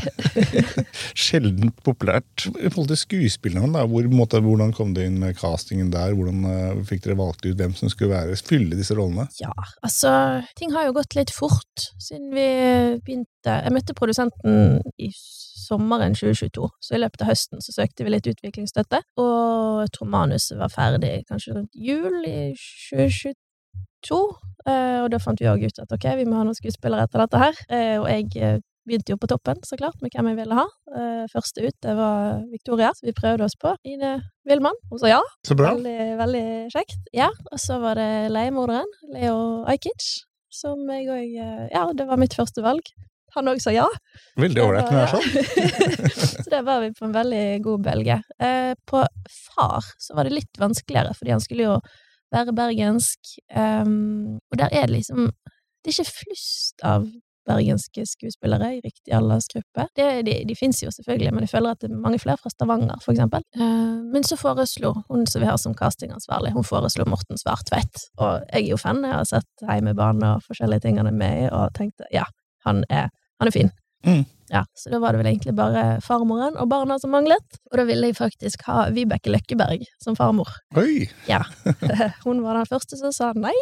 Sjeldent 1.27 1.83
populært. 1.87 2.47
I 2.55 2.71
forhold 2.71 2.93
til 2.93 3.01
skuespillerne, 3.03 3.73
da, 3.75 3.85
hvor, 3.91 4.09
måte, 4.13 4.41
hvordan 4.45 4.73
kom 4.77 4.95
det 4.97 5.09
inn 5.11 5.19
med 5.23 5.37
castingen 5.41 5.91
der? 5.95 6.15
Hvordan 6.17 6.47
uh, 6.49 6.85
fikk 6.89 7.05
dere 7.05 7.19
valgt 7.21 7.45
ut 7.49 7.59
hvem 7.59 7.75
som 7.77 7.93
skulle 7.93 8.15
være, 8.15 8.39
fylle 8.47 8.79
disse 8.79 8.97
rollene? 8.97 9.29
Ja, 9.41 9.53
altså 9.85 10.13
Ting 10.57 10.73
har 10.75 10.87
jo 10.87 10.97
gått 10.97 11.17
litt 11.17 11.33
fort 11.35 11.89
siden 12.03 12.31
vi 12.35 12.47
begynte 13.05 13.57
Jeg 13.63 13.73
møtte 13.75 13.95
produsenten 13.97 14.81
i 15.03 15.11
sommeren 15.67 16.15
2022, 16.15 16.69
så 16.81 16.95
i 16.95 17.01
løpet 17.01 17.25
av 17.25 17.31
høsten 17.33 17.63
så 17.65 17.75
søkte 17.75 18.07
vi 18.07 18.13
litt 18.15 18.29
utviklingsstøtte. 18.31 19.03
Og 19.23 19.83
jeg 19.85 19.93
tror 19.97 20.13
manuset 20.13 20.59
var 20.61 20.73
ferdig 20.73 21.19
kanskje 21.31 21.57
rundt 21.57 21.75
jul 21.89 22.23
i 22.27 22.53
2022. 22.55 23.35
Eh, 24.67 25.01
og 25.05 25.11
da 25.13 25.21
fant 25.23 25.41
vi 25.41 25.49
òg 25.51 25.63
ut 25.67 25.83
at 25.83 25.93
ok, 25.95 26.09
vi 26.19 26.25
må 26.27 26.39
ha 26.39 26.47
noen 26.47 26.57
skuespillere 26.57 27.07
etter 27.07 27.23
dette 27.23 27.43
her. 27.43 27.61
Eh, 27.71 27.97
og 28.01 28.09
jeg 28.11 28.27
eh, 28.43 28.59
begynte 28.87 29.15
jo 29.15 29.19
på 29.23 29.29
toppen, 29.31 29.59
så 29.67 29.79
klart, 29.79 29.99
med 30.03 30.15
hvem 30.15 30.31
jeg 30.33 30.39
ville 30.41 30.59
ha. 30.59 30.67
Eh, 30.99 31.25
første 31.33 31.67
ut 31.67 31.77
det 31.87 31.97
var 31.99 32.39
Victoria, 32.53 32.93
så 32.95 33.09
vi 33.09 33.17
prøvde 33.17 33.47
oss 33.47 33.59
på. 33.59 33.75
Ine 33.87 34.17
Wilman. 34.49 34.79
Hun 34.91 35.03
sa 35.03 35.11
ja. 35.11 35.23
Så 35.47 35.59
bra. 35.59 35.75
Veldig, 35.75 36.15
veldig 36.23 36.47
kjekt. 36.75 37.11
Ja, 37.15 37.31
og 37.51 37.63
så 37.63 37.81
var 37.83 37.99
det 38.01 38.31
leiemorderen, 38.35 38.91
Leo 39.15 39.37
Ajkic, 39.71 40.07
som 40.55 40.87
jeg 40.91 41.11
òg 41.13 41.37
Ja, 41.75 41.89
det 41.95 42.09
var 42.09 42.23
mitt 42.23 42.35
første 42.39 42.65
valg. 42.65 42.95
Han 43.37 43.51
òg 43.53 43.61
sa 43.61 43.73
ja. 43.75 43.85
Veldig 44.41 44.63
ålreit 44.65 44.89
når 44.89 44.97
det 44.97 45.05
er 45.05 45.13
sånn. 45.13 46.41
så 46.41 46.49
der 46.55 46.65
var 46.65 46.81
vi 46.81 46.93
på 46.97 47.05
en 47.05 47.15
veldig 47.17 47.45
god 47.67 47.83
bølge. 47.85 48.19
Eh, 48.41 48.73
på 48.89 49.03
far 49.53 49.89
så 50.01 50.17
var 50.17 50.25
det 50.25 50.39
litt 50.39 50.61
vanskeligere, 50.61 51.13
fordi 51.19 51.35
han 51.35 51.45
skulle 51.45 51.67
jo 51.67 51.75
være 52.37 52.55
bergensk, 52.57 53.37
um, 53.57 54.37
og 54.53 54.59
der 54.61 54.69
er 54.73 54.87
det 54.87 55.01
liksom 55.01 55.31
Det 55.85 55.93
er 55.93 56.03
ikke 56.03 56.19
flust 56.19 56.83
av 56.83 57.05
bergenske 57.47 58.03
skuespillere 58.07 58.73
i 58.75 58.81
riktig 58.85 59.15
aldersgruppe. 59.15 59.87
Det, 59.97 60.07
de 60.27 60.35
de 60.49 60.57
fins 60.59 60.83
jo 60.83 60.91
selvfølgelig, 60.91 61.33
men 61.35 61.47
jeg 61.47 61.53
føler 61.53 61.77
at 61.77 61.81
det 61.81 61.91
er 61.91 62.01
mange 62.03 62.19
flere 62.19 62.41
fra 62.43 62.51
Stavanger, 62.51 62.99
for 63.05 63.15
eksempel. 63.15 63.45
Eh, 63.55 63.99
men 64.13 64.27
så 64.27 64.39
foreslo 64.41 64.93
hun 65.09 65.27
som 65.31 65.45
vi 65.45 65.51
har 65.51 65.59
som 65.63 65.75
castingansvarlig, 65.75 66.53
hun 66.53 66.67
foreslo 66.67 67.07
Morten 67.07 67.39
Svartvedt. 67.39 68.09
Og 68.19 68.43
jeg 68.53 68.65
er 68.65 68.71
jo 68.71 68.81
fan, 68.83 69.05
jeg 69.05 69.15
har 69.15 69.29
sett 69.31 69.69
Heimebane 69.69 70.35
og 70.35 70.43
forskjellige 70.47 70.87
ting 70.89 70.99
han 70.99 71.07
er 71.07 71.19
med 71.23 71.45
i, 71.45 71.51
og 71.53 71.75
tenkte 71.79 72.11
ja, 72.13 72.27
han 72.67 72.85
er, 72.91 73.13
han 73.41 73.53
er 73.53 73.55
fin. 73.55 73.71
Mm. 74.07 74.25
Ja, 74.53 74.63
så 74.79 74.93
da 74.93 75.01
var 75.03 75.15
det 75.15 75.23
vel 75.23 75.31
egentlig 75.33 75.55
bare 75.59 75.85
farmoren 76.05 76.59
og 76.61 76.69
barna 76.71 76.99
som 77.03 77.11
manglet, 77.15 77.59
og 77.71 77.81
da 77.81 77.87
ville 77.89 78.11
jeg 78.11 78.19
faktisk 78.19 78.63
ha 78.69 78.87
Vibeke 78.95 79.33
Løkkeberg 79.33 79.87
som 80.03 80.19
farmor. 80.19 80.53
Oi! 80.79 81.09
Ja. 81.31 81.43
Hun 82.27 82.45
var 82.45 82.61
den 82.61 82.69
første 82.71 82.99
som 83.01 83.15
sa 83.15 83.33
nei. 83.37 83.55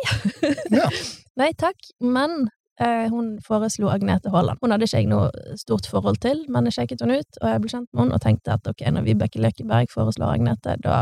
Ja. 0.73 0.90
Nei 1.40 1.49
takk, 1.59 1.80
men 1.99 2.44
eh, 2.78 3.09
hun 3.11 3.32
foreslo 3.42 3.88
Agnete 3.90 4.30
Haaland. 4.30 4.61
Hun 4.62 4.70
hadde 4.70 4.87
ikke 4.87 5.00
jeg 5.00 5.09
noe 5.11 5.56
stort 5.59 5.88
forhold 5.90 6.20
til, 6.23 6.44
men 6.47 6.68
jeg 6.68 6.76
sjekket 6.76 7.02
hun 7.02 7.11
ut, 7.11 7.40
og 7.40 7.49
jeg 7.50 7.62
ble 7.64 7.73
kjent 7.73 7.88
med 7.90 8.04
henne 8.04 8.18
og 8.20 8.23
tenkte 8.23 8.54
at 8.54 8.70
ok, 8.70 8.85
når 8.94 9.09
Vibeke 9.09 9.42
Løkkeberg 9.42 9.90
foreslår 9.90 10.37
Agnete, 10.37 10.76
da, 10.85 11.00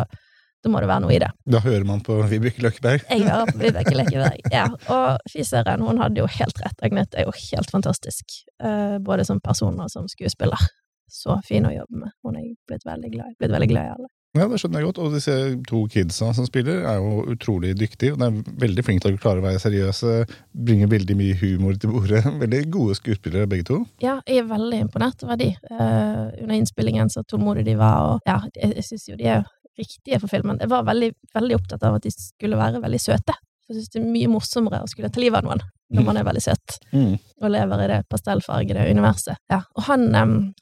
da 0.63 0.71
må 0.71 0.83
det 0.83 0.91
være 0.91 1.03
noe 1.05 1.15
i 1.17 1.21
det. 1.23 1.31
Da 1.51 1.61
hører 1.65 1.87
man 1.89 2.03
på 2.07 2.21
Vibeke 2.31 2.63
Løkkeberg. 2.63 3.07
Jeg 3.11 3.27
hører 3.27 3.51
på 3.51 3.59
Vibeke 3.65 3.97
Løkkeberg, 3.97 4.47
ja. 4.55 4.69
Og 4.95 5.33
fy 5.33 5.47
søren, 5.47 5.83
hun 5.83 6.01
hadde 6.03 6.23
jo 6.23 6.31
helt 6.39 6.63
rett. 6.63 6.87
Agnete 6.87 7.19
er 7.19 7.27
jo 7.27 7.35
helt 7.35 7.75
fantastisk, 7.75 8.39
eh, 8.63 8.97
både 9.03 9.27
som 9.29 9.43
person 9.43 9.79
og 9.83 9.91
som 9.93 10.09
skuespiller. 10.11 10.71
Så 11.13 11.37
fin 11.45 11.67
å 11.69 11.75
jobbe 11.75 12.07
med. 12.07 12.17
Hun 12.25 12.39
er 12.41 12.51
blitt 12.71 12.87
veldig 12.89 13.13
glad. 13.13 13.39
Blitt 13.41 13.53
veldig 13.53 13.71
glad 13.75 13.89
i 13.89 13.95
alle. 13.99 14.13
Ja, 14.33 14.47
det 14.49 14.63
skjønner 14.63 14.81
jeg 14.81 14.89
godt. 14.89 15.01
Og 15.05 15.13
disse 15.13 15.35
to 15.69 15.83
kidsa 15.93 16.31
som 16.33 16.47
spiller, 16.49 16.87
er 16.89 17.03
jo 17.03 17.27
utrolig 17.35 17.75
dyktige. 17.77 18.15
Og 18.15 18.23
de 18.23 18.29
er 18.31 18.55
veldig 18.63 18.85
flinke 18.87 19.05
til 19.05 19.19
å 19.19 19.21
klare 19.21 19.43
å 19.43 19.45
være 19.45 19.61
seriøse, 19.61 20.15
Bringer 20.57 20.89
veldig 20.89 21.17
mye 21.19 21.37
humor 21.43 21.77
til 21.77 21.93
bordet. 21.93 22.23
Veldig 22.43 22.63
gode 22.73 22.97
skuespillere, 22.97 23.51
begge 23.51 23.67
to. 23.69 23.83
Ja, 24.01 24.21
jeg 24.29 24.41
er 24.43 24.49
veldig 24.49 24.79
imponert 24.87 25.21
over 25.27 25.37
de. 25.41 25.51
Uh, 25.69 26.33
under 26.41 26.55
innspillingen 26.57 27.13
så 27.13 27.25
tålmodige 27.29 27.73
de 27.73 27.77
var, 27.81 28.09
og 28.09 28.29
ja, 28.29 28.39
jeg, 28.57 28.73
jeg 28.79 28.87
syns 28.89 29.09
jo 29.11 29.19
de 29.21 29.29
er 29.35 29.45
riktige 29.79 30.21
for 30.21 30.29
filmen. 30.33 30.59
Jeg 30.61 30.69
var 30.73 30.85
veldig, 30.89 31.13
veldig 31.35 31.57
opptatt 31.61 31.83
av 31.89 31.97
at 31.99 32.03
de 32.07 32.11
skulle 32.15 32.59
være 32.61 32.83
veldig 32.83 33.01
søte. 33.01 33.35
For 33.63 33.73
jeg 33.75 33.83
syns 33.83 33.93
det 33.95 34.01
er 34.03 34.11
mye 34.13 34.29
morsommere 34.33 34.83
å 34.83 34.91
skulle 34.91 35.11
ta 35.13 35.21
livet 35.23 35.39
av 35.43 35.49
noen 35.49 35.63
når 35.93 36.07
man 36.07 36.17
er 36.17 36.25
veldig 36.25 36.41
søt 36.41 36.79
Mm. 36.95 37.19
og 37.43 37.51
lever 37.53 37.83
i 37.85 37.89
det 37.91 37.99
pastellfargede 38.09 38.87
universet. 38.91 39.37
Ja, 39.53 39.59
og 39.77 39.83
han, 39.91 40.07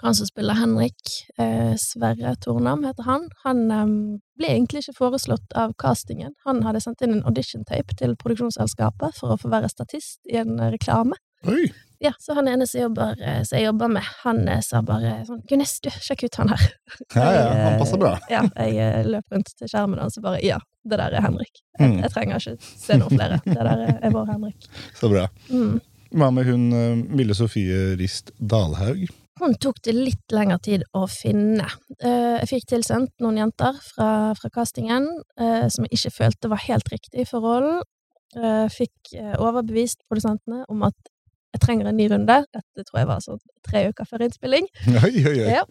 han 0.02 0.14
som 0.18 0.26
spiller 0.26 0.58
Henrik, 0.58 0.98
eh, 1.38 1.76
Sverre 1.78 2.32
Tornam 2.42 2.82
heter 2.84 3.06
han, 3.06 3.28
han 3.44 3.60
ble 4.36 4.48
egentlig 4.50 4.82
ikke 4.82 4.96
foreslått 4.98 5.54
av 5.54 5.76
castingen. 5.78 6.34
Han 6.44 6.62
hadde 6.66 6.82
sendt 6.82 7.02
inn 7.06 7.14
en 7.14 7.22
audition-tape 7.30 7.94
til 8.00 8.16
produksjonsselskapet 8.18 9.14
for 9.20 9.30
å 9.30 9.38
få 9.38 9.52
være 9.54 9.70
statist 9.70 10.18
i 10.26 10.36
en 10.42 10.58
reklame. 10.74 11.14
Oi! 11.46 11.68
Ja, 12.00 12.14
så 12.18 12.32
han 12.38 12.48
ene 12.48 12.64
som, 12.66 12.80
jobber, 12.80 13.18
eh, 13.20 13.42
som 13.44 13.58
jeg 13.58 13.66
jobber 13.66 13.90
med, 13.92 14.06
han 14.22 14.38
eh, 14.48 14.62
sa 14.64 14.80
bare 14.80 15.18
sånn 15.28 15.42
Gunnes, 15.50 15.74
du, 15.84 15.90
sjekk 16.00 16.22
ut 16.30 16.38
han 16.40 16.48
her. 16.54 16.62
Ja, 17.14 17.26
ja, 17.36 17.42
han 17.66 17.78
passer 17.82 18.00
bra. 18.00 18.14
Ja, 18.32 18.40
jeg 18.56 18.78
eh, 18.80 19.04
løp 19.08 19.34
rundt 19.36 19.52
til 19.58 19.68
skjermen 19.68 20.00
hans 20.00 20.16
og 20.16 20.24
bare 20.24 20.40
Ja, 20.44 20.56
det 20.88 20.96
der 20.96 21.18
er 21.18 21.26
Henrik. 21.26 21.60
Jeg, 21.78 21.90
Mm. 21.90 21.98
jeg 22.02 22.10
trenger 22.12 22.40
ikke 22.40 22.56
se 22.80 22.96
noen 23.00 23.14
flere. 23.18 23.36
Det 23.44 23.54
der 23.56 23.84
er, 23.86 24.10
vår 24.12 24.26
Henrik. 24.32 24.66
Så 25.00 25.08
bra. 25.12 25.26
Mm. 25.52 25.76
Hva 26.16 26.30
med 26.34 26.48
hun 26.48 26.64
Mille 27.16 27.36
Sofie 27.38 27.94
Rist 28.00 28.32
Dalhaug? 28.40 29.06
hun 29.40 29.54
tok 29.56 29.78
det 29.86 29.94
litt 29.96 30.32
lengre 30.36 30.58
tid 30.60 30.82
å 30.92 31.06
finne. 31.08 31.64
Jeg 32.02 32.48
fikk 32.50 32.66
tilsendt 32.74 33.14
noen 33.24 33.38
jenter 33.40 33.78
fra, 33.80 34.08
fra 34.36 34.50
castingen 34.52 35.06
som 35.72 35.86
jeg 35.86 35.96
ikke 35.96 36.12
følte 36.12 36.50
var 36.52 36.60
helt 36.66 36.90
riktig 36.92 37.24
for 37.30 37.40
rollen. 37.46 37.78
Fikk 38.74 39.14
overbevist 39.40 40.04
produsentene 40.10 40.66
om 40.68 40.84
at 40.90 41.09
jeg 41.50 41.62
trenger 41.64 41.88
en 41.90 41.96
ny 41.98 42.06
runde. 42.10 42.36
Dette 42.54 42.84
tror 42.86 43.00
jeg 43.00 43.08
var 43.08 43.22
sånn 43.24 43.40
tre 43.66 43.82
uker 43.90 44.06
før 44.06 44.26
innspilling. 44.26 44.68
Oi, 45.04 45.14
oi, 45.26 45.34
oi. 45.34 45.56
Ja. 45.56 45.64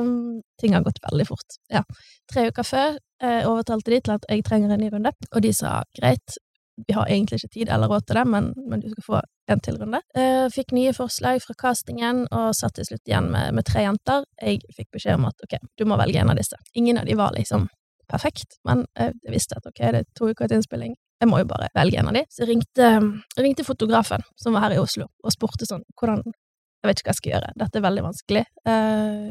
um, 0.00 0.40
ting 0.60 0.74
har 0.74 0.82
gått 0.86 0.98
veldig 1.04 1.28
fort. 1.28 1.60
Ja. 1.72 1.84
Tre 2.32 2.48
uker 2.50 2.66
før 2.66 2.98
jeg 3.22 3.46
overtalte 3.48 3.94
de 3.94 4.00
til 4.02 4.16
at 4.16 4.26
jeg 4.28 4.44
trenger 4.44 4.74
en 4.74 4.82
ny 4.82 4.90
runde, 4.92 5.14
og 5.32 5.40
de 5.44 5.52
sa 5.56 5.78
greit, 5.96 6.36
vi 6.84 6.92
har 6.92 7.08
egentlig 7.08 7.38
ikke 7.40 7.54
tid 7.54 7.70
eller 7.72 7.88
råd 7.88 8.04
til 8.04 8.18
det, 8.18 8.26
men, 8.28 8.50
men 8.68 8.82
du 8.82 8.90
skal 8.92 9.06
få 9.06 9.22
en 9.48 9.62
til 9.64 9.78
runde. 9.80 10.02
Uh, 10.18 10.50
fikk 10.52 10.74
nye 10.76 10.92
forslag 10.96 11.40
fra 11.44 11.56
castingen, 11.62 12.26
og 12.34 12.50
satt 12.58 12.76
til 12.76 12.90
slutt 12.90 13.08
igjen 13.08 13.30
med, 13.32 13.54
med 13.56 13.68
tre 13.68 13.86
jenter. 13.86 14.26
Jeg 14.42 14.60
fikk 14.76 14.90
beskjed 14.98 15.16
om 15.20 15.30
at 15.30 15.46
ok, 15.46 15.56
du 15.78 15.86
må 15.88 15.96
velge 16.02 16.20
en 16.20 16.34
av 16.34 16.36
disse. 16.36 16.58
Ingen 16.74 17.00
av 17.00 17.08
de 17.08 17.16
var 17.16 17.32
liksom 17.38 17.70
perfekt, 18.10 18.60
men 18.66 18.84
jeg 18.98 19.32
visste 19.32 19.56
at 19.58 19.66
ok, 19.66 19.80
det 19.94 20.02
er 20.02 20.10
to 20.18 20.28
uker 20.30 20.50
til 20.50 20.60
innspilling. 20.60 20.94
Jeg 21.16 21.30
må 21.30 21.40
jo 21.40 21.48
bare 21.48 21.70
velge 21.76 22.00
en 22.00 22.10
av 22.10 22.16
de. 22.16 22.22
Så 22.28 22.44
jeg 22.44 22.50
ringte, 22.52 22.88
jeg 23.36 23.44
ringte 23.44 23.64
fotografen, 23.64 24.24
som 24.36 24.56
var 24.56 24.66
her 24.66 24.76
i 24.76 24.80
Oslo, 24.82 25.08
og 25.24 25.32
spurte 25.32 25.68
sånn 25.68 25.84
hvordan 25.96 26.24
Jeg 26.26 26.90
vet 26.90 27.00
ikke 27.00 27.08
hva 27.08 27.12
jeg 27.14 27.18
skal 27.18 27.32
gjøre, 27.32 27.52
dette 27.56 27.78
er 27.78 27.82
veldig 27.82 28.02
vanskelig. 28.04 28.40
Uh, 28.68 29.30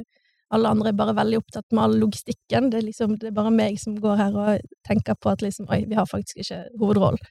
alle 0.53 0.71
andre 0.71 0.91
er 0.91 0.97
bare 0.97 1.15
veldig 1.17 1.39
opptatt 1.39 1.73
med 1.73 1.83
all 1.83 1.95
logistikken. 2.01 2.69
Det 2.71 2.79
er 2.79 2.85
liksom, 2.85 3.15
det 3.21 3.29
er 3.29 3.37
bare 3.37 3.53
meg 3.53 3.79
som 3.81 3.95
går 4.01 4.19
her 4.19 4.35
og 4.37 4.67
tenker 4.87 5.17
på 5.17 5.31
at 5.31 5.41
liksom, 5.45 5.69
oi, 5.73 5.83
vi 5.89 5.97
har 5.97 6.09
faktisk 6.09 6.41
ikke 6.43 6.61
hovedrollen. 6.81 7.21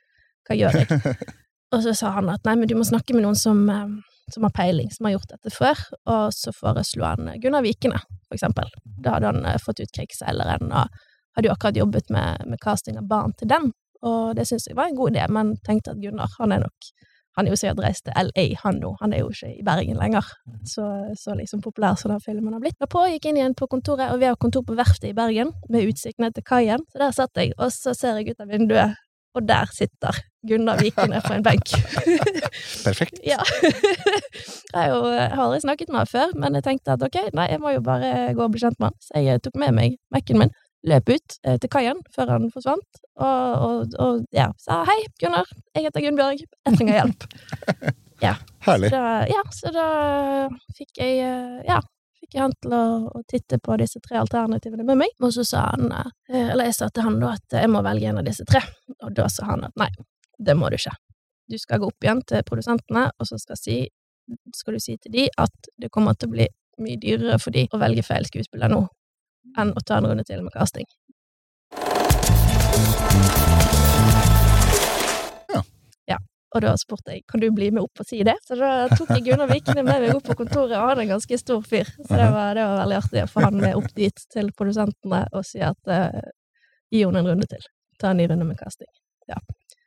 Hva 0.49 0.57
gjør 0.59 0.81
jeg? 0.81 1.15
og 1.75 1.85
så 1.85 1.95
sa 1.97 2.15
han 2.17 2.33
at 2.33 2.45
nei, 2.49 2.57
men 2.61 2.71
du 2.71 2.75
må 2.79 2.87
snakke 2.87 3.15
med 3.17 3.25
noen 3.25 3.39
som, 3.39 3.63
eh, 3.71 3.95
som 4.35 4.49
har 4.49 4.55
peiling, 4.57 4.91
som 4.93 5.09
har 5.09 5.17
gjort 5.17 5.37
dette 5.37 5.55
før. 5.55 5.85
Og 6.11 6.35
så 6.37 6.53
foreslo 6.57 7.07
han 7.07 7.31
Gunnar 7.43 7.65
Vikene, 7.65 8.03
for 8.27 8.39
eksempel. 8.39 8.69
Da 8.83 9.17
hadde 9.17 9.31
han 9.31 9.47
eh, 9.49 9.61
fått 9.63 9.85
ut 9.85 9.95
Krigsseileren, 9.95 10.75
og 10.75 11.39
hadde 11.39 11.51
jo 11.51 11.55
akkurat 11.55 11.81
jobbet 11.81 12.13
med, 12.15 12.45
med 12.51 12.63
casting 12.63 12.99
av 13.01 13.09
barn 13.11 13.37
til 13.39 13.51
den. 13.51 13.71
Og 14.05 14.37
det 14.37 14.47
syntes 14.49 14.69
jeg 14.69 14.77
var 14.79 14.91
en 14.91 14.99
god 14.99 15.15
idé, 15.15 15.27
men 15.33 15.57
tenkte 15.65 15.95
at 15.95 16.01
Gunnar, 16.03 16.33
han 16.39 16.53
er 16.53 16.65
nok 16.67 16.95
han 17.35 17.49
er 17.49 17.55
jo 17.55 17.59
sikkert 17.59 17.83
reist 17.83 18.05
til 18.07 18.29
LA, 18.29 18.45
han 18.63 18.77
nå. 18.79 18.93
Han 19.01 19.15
er 19.15 19.25
jo 19.25 19.31
ikke 19.33 19.51
i 19.51 19.65
Bergen 19.67 19.99
lenger. 19.99 20.27
Så, 20.71 20.85
så 21.19 21.35
liksom 21.35 21.65
populær 21.65 21.97
som 21.99 22.13
den 22.13 22.23
filmen 22.23 22.55
har 22.55 22.63
blitt. 22.63 22.79
Da 22.79 22.87
på 22.91 23.03
gikk 23.11 23.27
inn 23.31 23.41
igjen 23.41 23.57
på 23.59 23.67
kontoret, 23.71 24.13
og 24.15 24.21
vi 24.23 24.29
har 24.31 24.39
kontor 24.39 24.63
på 24.67 24.77
verftet 24.79 25.11
i 25.11 25.17
Bergen, 25.17 25.51
med 25.69 25.91
utsikt 25.91 26.23
ned 26.23 26.37
til 26.37 26.47
kaien. 26.47 26.85
Så 26.93 27.03
der 27.03 27.17
satt 27.17 27.43
jeg, 27.43 27.57
og 27.59 27.75
så 27.75 27.95
ser 27.99 28.21
jeg 28.21 28.37
ut 28.37 28.45
av 28.45 28.55
vinduet, 28.55 29.03
og 29.35 29.49
der 29.49 29.73
sitter 29.75 30.21
Gunnar 30.47 30.79
Vikene 30.79 31.19
på 31.25 31.35
en 31.35 31.43
benk. 31.43 31.75
Perfekt. 32.87 33.19
ja. 33.27 33.41
Jeg 34.75 34.91
har 34.91 34.91
jo 34.91 35.43
aldri 35.47 35.61
snakket 35.63 35.91
med 35.91 36.03
ham 36.03 36.09
før, 36.11 36.33
men 36.39 36.57
jeg 36.59 36.65
tenkte 36.67 36.97
at 36.97 37.03
ok, 37.07 37.17
nei, 37.39 37.45
jeg 37.53 37.61
må 37.63 37.71
jo 37.71 37.83
bare 37.87 38.33
gå 38.35 38.43
og 38.43 38.51
bli 38.51 38.59
kjent 38.59 38.81
med 38.83 38.89
han. 38.91 38.97
Så 38.99 39.21
jeg 39.23 39.43
tok 39.45 39.55
med 39.63 39.71
meg 39.77 39.95
Mac-en 40.11 40.41
min, 40.41 40.51
løp 40.85 41.11
ut 41.11 41.37
eh, 41.45 41.59
til 41.61 41.71
kaien 41.73 42.01
før 42.15 42.35
han 42.35 42.49
forsvant, 42.53 43.03
og, 43.15 43.67
og, 43.67 43.99
og 44.03 44.25
ja, 44.35 44.51
sa 44.61 44.83
hei, 44.89 45.01
Gunnar, 45.23 45.49
jeg 45.77 45.87
heter 45.89 46.05
Gunnbjørg, 46.05 46.45
jeg 46.45 46.79
trenger 46.79 47.01
hjelp. 47.01 47.29
Ja. 48.23 48.37
Herlig. 48.61 48.89
Så 48.89 48.97
da, 48.97 49.27
ja, 49.29 49.41
så 49.53 49.71
da 49.75 49.87
fikk 50.79 51.01
jeg 51.03 51.19
eh, 51.27 51.57
Ja, 51.67 51.81
fikk 52.21 52.37
jeg 52.37 52.45
han 52.45 52.55
til 52.63 52.73
å, 52.73 52.85
å 53.11 53.23
titte 53.29 53.59
på 53.61 53.77
disse 53.81 54.01
tre 54.01 54.21
alternativene 54.23 54.87
med 54.87 55.01
meg, 55.03 55.13
og 55.19 55.35
så 55.35 55.45
sa 55.45 55.65
han 55.73 55.91
eh, 55.91 56.39
Eller 56.39 56.71
jeg 56.71 56.77
sa 56.79 56.89
til 56.95 57.05
han 57.05 57.19
da 57.21 57.35
at 57.35 57.59
jeg 57.59 57.73
må 57.75 57.83
velge 57.85 58.09
en 58.09 58.23
av 58.23 58.25
disse 58.25 58.47
tre, 58.49 58.63
og 59.03 59.13
da 59.19 59.27
sa 59.29 59.51
han 59.51 59.67
at 59.67 59.77
nei, 59.83 59.91
det 60.39 60.57
må 60.57 60.71
du 60.71 60.79
ikke. 60.79 60.95
Du 61.51 61.59
skal 61.61 61.83
gå 61.83 61.91
opp 61.91 62.07
igjen 62.07 62.23
til 62.25 62.47
produsentene, 62.47 63.09
og 63.19 63.29
så 63.29 63.37
skal, 63.43 63.61
si, 63.61 63.81
skal 64.57 64.79
du 64.79 64.87
si 64.87 64.97
til 64.97 65.19
de 65.19 65.27
at 65.43 65.73
det 65.83 65.93
kommer 65.93 66.17
til 66.17 66.31
å 66.31 66.37
bli 66.39 66.49
mye 66.81 67.03
dyrere 67.03 67.37
for 67.43 67.55
de 67.55 67.67
å 67.71 67.83
velge 67.83 68.07
feil 68.07 68.25
skuespiller 68.31 68.73
nå 68.73 68.87
enn 69.61 69.73
å 69.75 69.83
ta 69.87 69.99
en 69.99 70.09
runde 70.11 70.25
til 70.27 70.43
med 70.45 70.55
casting. 70.55 70.87
Ja. 75.53 75.61
Ja, 76.11 76.19
Og 76.55 76.65
da 76.65 76.75
spurte 76.81 77.15
jeg 77.15 77.25
kan 77.31 77.43
du 77.43 77.49
bli 77.55 77.71
med 77.75 77.85
opp 77.85 78.03
og 78.03 78.09
si 78.09 78.23
det. 78.27 78.37
Så 78.47 78.59
da 78.61 78.89
tok 78.95 79.15
jeg 79.17 79.27
Gunnar 79.29 79.51
Vikene 79.51 79.83
med 79.83 80.07
meg 80.07 80.15
opp 80.15 80.27
på 80.29 80.39
kontoret, 80.43 80.77
og 80.79 80.91
han 80.91 80.99
er 80.99 81.07
en 81.07 81.15
ganske 81.17 81.39
stor 81.41 81.63
fyr. 81.67 81.91
Så 82.01 82.11
det 82.11 82.31
var, 82.35 82.55
det 82.59 82.67
var 82.67 82.83
veldig 82.83 82.99
artig 83.03 83.25
å 83.25 83.31
få 83.31 83.47
han 83.47 83.63
med 83.63 83.79
opp 83.79 83.95
dit 83.97 84.27
til 84.35 84.53
produsentene 84.57 85.25
og 85.33 85.47
si 85.47 85.63
at 85.65 85.81
uh, 85.91 86.21
gi 86.91 87.07
henne 87.07 87.25
en 87.25 87.33
runde 87.33 87.49
til. 87.51 87.65
Ta 88.01 88.13
en 88.13 88.23
ny 88.23 88.29
runde 88.31 88.47
med 88.49 88.61
casting. 88.61 88.91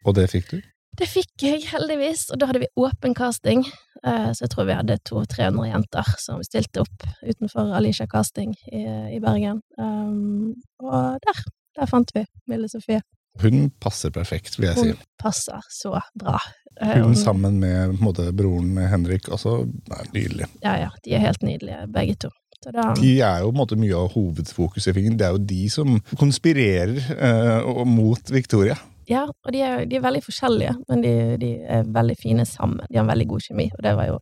Og 0.07 0.15
det 0.15 0.29
fikk 0.31 0.51
du? 0.53 0.59
Det 0.97 1.05
fikk 1.05 1.43
jeg, 1.45 1.61
heldigvis, 1.69 2.27
og 2.33 2.39
da 2.41 2.47
hadde 2.49 2.63
vi 2.63 2.69
åpen 2.81 3.13
casting, 3.17 3.61
eh, 4.01 4.29
så 4.33 4.45
jeg 4.45 4.53
tror 4.53 4.65
vi 4.69 4.77
hadde 4.79 4.97
200-300 5.05 5.67
jenter 5.69 6.09
som 6.17 6.41
stilte 6.45 6.81
opp 6.81 7.05
utenfor 7.21 7.69
Alicia 7.77 8.07
Casting 8.09 8.55
i, 8.71 8.81
i 9.13 9.19
Bergen. 9.21 9.61
Um, 9.77 10.55
og 10.81 11.19
der, 11.21 11.43
der 11.77 11.91
fant 11.91 12.15
vi 12.15 12.25
Mille 12.49 12.69
Sofie. 12.71 13.03
Hun 13.37 13.69
passer 13.77 14.09
perfekt, 14.09 14.57
vil 14.57 14.71
jeg 14.71 14.79
si. 14.79 14.95
Hun 14.95 15.05
passer 15.21 15.61
så 15.69 15.93
bra. 16.17 16.39
Eh, 16.81 16.97
Hun 17.03 17.15
sammen 17.17 17.59
med 17.61 18.01
måte, 18.01 18.31
broren 18.33 18.77
Henrik 18.89 19.29
også. 19.29 19.59
er 19.93 20.11
nydelig. 20.13 20.49
Ja, 20.63 20.75
ja, 20.81 20.89
de 21.05 21.13
er 21.13 21.25
helt 21.25 21.45
nydelige, 21.45 21.85
begge 21.93 22.17
to. 22.25 22.33
Så 22.57 22.73
da, 22.73 22.89
De 22.97 23.13
er 23.21 23.43
jo 23.43 23.51
på 23.51 23.53
en 23.53 23.61
måte 23.61 23.77
mye 23.77 23.97
av 23.97 24.13
hovedfokuset 24.17 24.89
i 24.89 24.97
filmen. 24.97 25.17
Det 25.19 25.27
er 25.27 25.35
jo 25.37 25.45
de 25.45 25.63
som 25.69 25.99
konspirerer 26.17 26.97
uh, 27.13 27.83
mot 27.85 28.33
Victoria. 28.33 28.77
Ja, 29.07 29.23
og 29.27 29.53
de 29.55 29.61
er, 29.63 29.85
de 29.87 29.97
er 29.97 30.03
veldig 30.03 30.23
forskjellige, 30.25 30.73
men 30.89 31.03
de, 31.03 31.13
de 31.41 31.53
er 31.77 31.87
veldig 31.95 32.17
fine 32.19 32.45
sammen. 32.47 32.83
De 32.89 32.99
har 32.99 33.05
en 33.05 33.13
veldig 33.13 33.29
god 33.31 33.45
kjemi, 33.47 33.69
og 33.77 33.83
det 33.85 33.95
var 33.99 34.11
jo 34.11 34.19